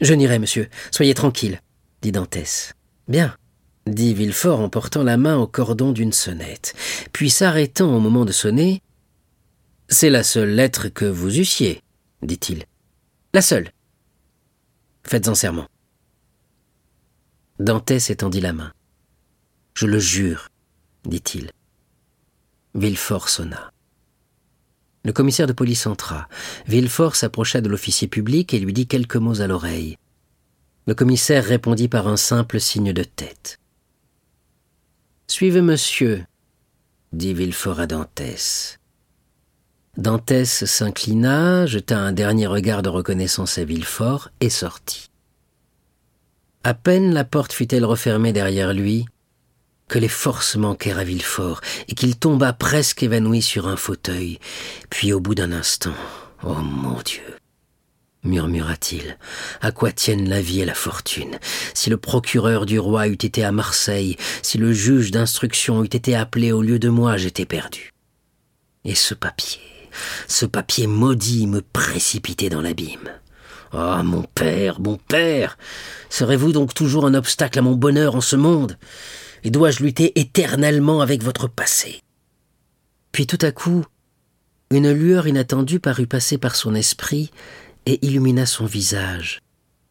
Je 0.00 0.14
n'irai, 0.14 0.38
monsieur, 0.38 0.68
soyez 0.90 1.14
tranquille, 1.14 1.60
dit 2.02 2.12
Dantès. 2.12 2.74
Bien, 3.08 3.36
dit 3.86 4.14
Villefort 4.14 4.60
en 4.60 4.68
portant 4.68 5.02
la 5.02 5.16
main 5.16 5.36
au 5.36 5.46
cordon 5.46 5.92
d'une 5.92 6.12
sonnette, 6.12 6.74
puis 7.12 7.30
s'arrêtant 7.30 7.94
au 7.94 8.00
moment 8.00 8.24
de 8.24 8.32
sonner. 8.32 8.82
C'est 9.88 10.10
la 10.10 10.22
seule 10.22 10.50
lettre 10.50 10.88
que 10.88 11.04
vous 11.04 11.38
eussiez, 11.38 11.82
dit-il. 12.22 12.64
La 13.32 13.42
seule. 13.42 13.70
Faites-en 15.06 15.34
serment. 15.34 15.68
Dantès 17.58 18.10
étendit 18.10 18.40
la 18.40 18.52
main. 18.52 18.72
Je 19.74 19.86
le 19.86 19.98
jure, 19.98 20.48
dit-il. 21.04 21.50
Villefort 22.74 23.28
sonna. 23.28 23.73
Le 25.04 25.12
commissaire 25.12 25.46
de 25.46 25.52
police 25.52 25.86
entra. 25.86 26.28
Villefort 26.66 27.14
s'approcha 27.14 27.60
de 27.60 27.68
l'officier 27.68 28.08
public 28.08 28.54
et 28.54 28.58
lui 28.58 28.72
dit 28.72 28.86
quelques 28.86 29.16
mots 29.16 29.42
à 29.42 29.46
l'oreille. 29.46 29.98
Le 30.86 30.94
commissaire 30.94 31.44
répondit 31.44 31.88
par 31.88 32.08
un 32.08 32.16
simple 32.16 32.58
signe 32.58 32.92
de 32.92 33.04
tête. 33.04 33.58
Suivez 35.26 35.62
monsieur, 35.62 36.24
dit 37.12 37.34
Villefort 37.34 37.80
à 37.80 37.86
Dantès. 37.86 38.78
Dantès 39.96 40.64
s'inclina, 40.64 41.66
jeta 41.66 41.98
un 41.98 42.12
dernier 42.12 42.46
regard 42.46 42.82
de 42.82 42.88
reconnaissance 42.88 43.58
à 43.58 43.64
Villefort 43.64 44.30
et 44.40 44.50
sortit. 44.50 45.10
À 46.64 46.74
peine 46.74 47.12
la 47.12 47.24
porte 47.24 47.52
fut-elle 47.52 47.84
refermée 47.84 48.32
derrière 48.32 48.72
lui 48.72 49.06
que 49.88 49.98
les 49.98 50.08
forces 50.08 50.56
manquèrent 50.56 50.98
à 50.98 51.04
Villefort 51.04 51.60
et 51.88 51.94
qu'il 51.94 52.16
tomba 52.16 52.52
presque 52.52 53.02
évanoui 53.02 53.42
sur 53.42 53.68
un 53.68 53.76
fauteuil. 53.76 54.38
Puis 54.90 55.12
au 55.12 55.20
bout 55.20 55.34
d'un 55.34 55.52
instant, 55.52 55.94
Oh 56.42 56.54
mon 56.54 57.00
Dieu 57.02 57.22
murmura-t-il, 58.24 59.18
à 59.60 59.70
quoi 59.70 59.92
tiennent 59.92 60.28
la 60.28 60.40
vie 60.40 60.60
et 60.60 60.64
la 60.64 60.74
fortune? 60.74 61.38
Si 61.74 61.90
le 61.90 61.96
procureur 61.96 62.66
du 62.66 62.78
roi 62.78 63.08
eût 63.08 63.12
été 63.12 63.44
à 63.44 63.52
Marseille, 63.52 64.16
si 64.42 64.58
le 64.58 64.72
juge 64.72 65.10
d'instruction 65.10 65.84
eût 65.84 65.88
été 65.88 66.14
appelé 66.16 66.50
au 66.50 66.62
lieu 66.62 66.78
de 66.78 66.88
moi, 66.88 67.16
j'étais 67.16 67.44
perdu. 67.44 67.92
Et 68.84 68.94
ce 68.94 69.14
papier, 69.14 69.60
ce 70.26 70.46
papier 70.46 70.86
maudit 70.86 71.46
me 71.46 71.60
précipitait 71.60 72.50
dans 72.50 72.62
l'abîme. 72.62 73.10
Ah, 73.72 74.02
mon 74.02 74.22
père, 74.22 74.80
mon 74.80 74.96
père, 74.96 75.58
serez-vous 76.08 76.52
donc 76.52 76.74
toujours 76.74 77.06
un 77.06 77.14
obstacle 77.14 77.58
à 77.58 77.62
mon 77.62 77.74
bonheur 77.74 78.14
en 78.14 78.20
ce 78.20 78.36
monde? 78.36 78.78
Et 79.44 79.50
dois-je 79.50 79.82
lutter 79.84 80.18
éternellement 80.18 81.00
avec 81.00 81.22
votre 81.22 81.46
passé? 81.48 82.00
Puis 83.12 83.26
tout 83.26 83.38
à 83.42 83.52
coup, 83.52 83.84
Une 84.70 84.90
lueur 84.90 85.28
inattendue 85.28 85.78
parut 85.78 86.06
passer 86.08 86.36
par 86.38 86.56
son 86.56 86.74
esprit 86.74 87.30
et 87.86 88.04
illumina 88.04 88.46
son 88.46 88.66
visage. 88.66 89.38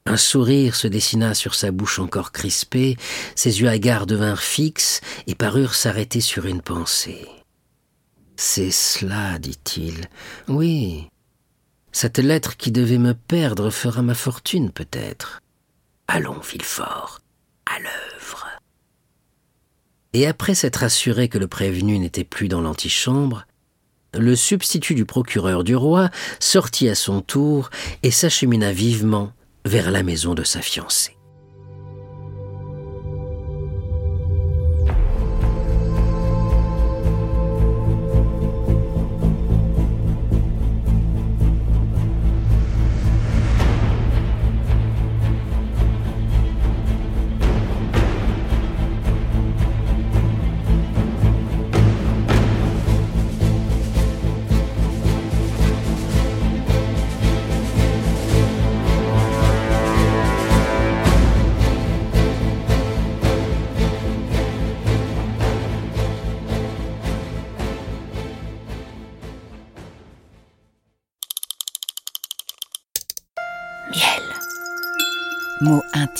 Un 0.05 0.17
sourire 0.17 0.75
se 0.75 0.87
dessina 0.87 1.33
sur 1.33 1.55
sa 1.55 1.71
bouche 1.71 1.99
encore 1.99 2.33
crispée, 2.33 2.97
ses 3.35 3.61
yeux 3.61 3.69
hagards 3.69 4.05
devinrent 4.07 4.41
fixes 4.41 4.99
et 5.27 5.35
parurent 5.35 5.75
s'arrêter 5.75 6.19
sur 6.19 6.45
une 6.47 6.61
pensée. 6.61 7.25
C'est 8.35 8.71
cela, 8.71 9.39
dit-il. 9.39 10.09
Oui. 10.49 11.07
Cette 11.93 12.17
lettre 12.17 12.57
qui 12.57 12.71
devait 12.71 12.97
me 12.97 13.13
perdre 13.13 13.69
fera 13.69 14.01
ma 14.01 14.15
fortune, 14.15 14.71
peut-être. 14.71 15.39
Allons, 16.07 16.39
Villefort, 16.41 17.21
à 17.65 17.79
l'œuvre. 17.79 18.22
Et 20.13 20.27
après 20.27 20.53
s'être 20.53 20.83
assuré 20.83 21.27
que 21.27 21.39
le 21.39 21.47
prévenu 21.47 21.97
n'était 21.97 22.23
plus 22.23 22.47
dans 22.47 22.61
l'antichambre, 22.61 23.45
le 24.13 24.35
substitut 24.35 24.93
du 24.93 25.05
procureur 25.05 25.63
du 25.63 25.75
roi 25.75 26.09
sortit 26.39 26.87
à 26.87 26.95
son 26.95 27.21
tour 27.21 27.71
et 28.03 28.11
s'achemina 28.11 28.71
vivement 28.71 29.31
vers 29.65 29.89
la 29.89 30.03
maison 30.03 30.35
de 30.35 30.43
sa 30.43 30.61
fiancée. 30.61 31.17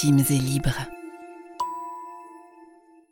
Et 0.05 0.39
libres. 0.39 0.82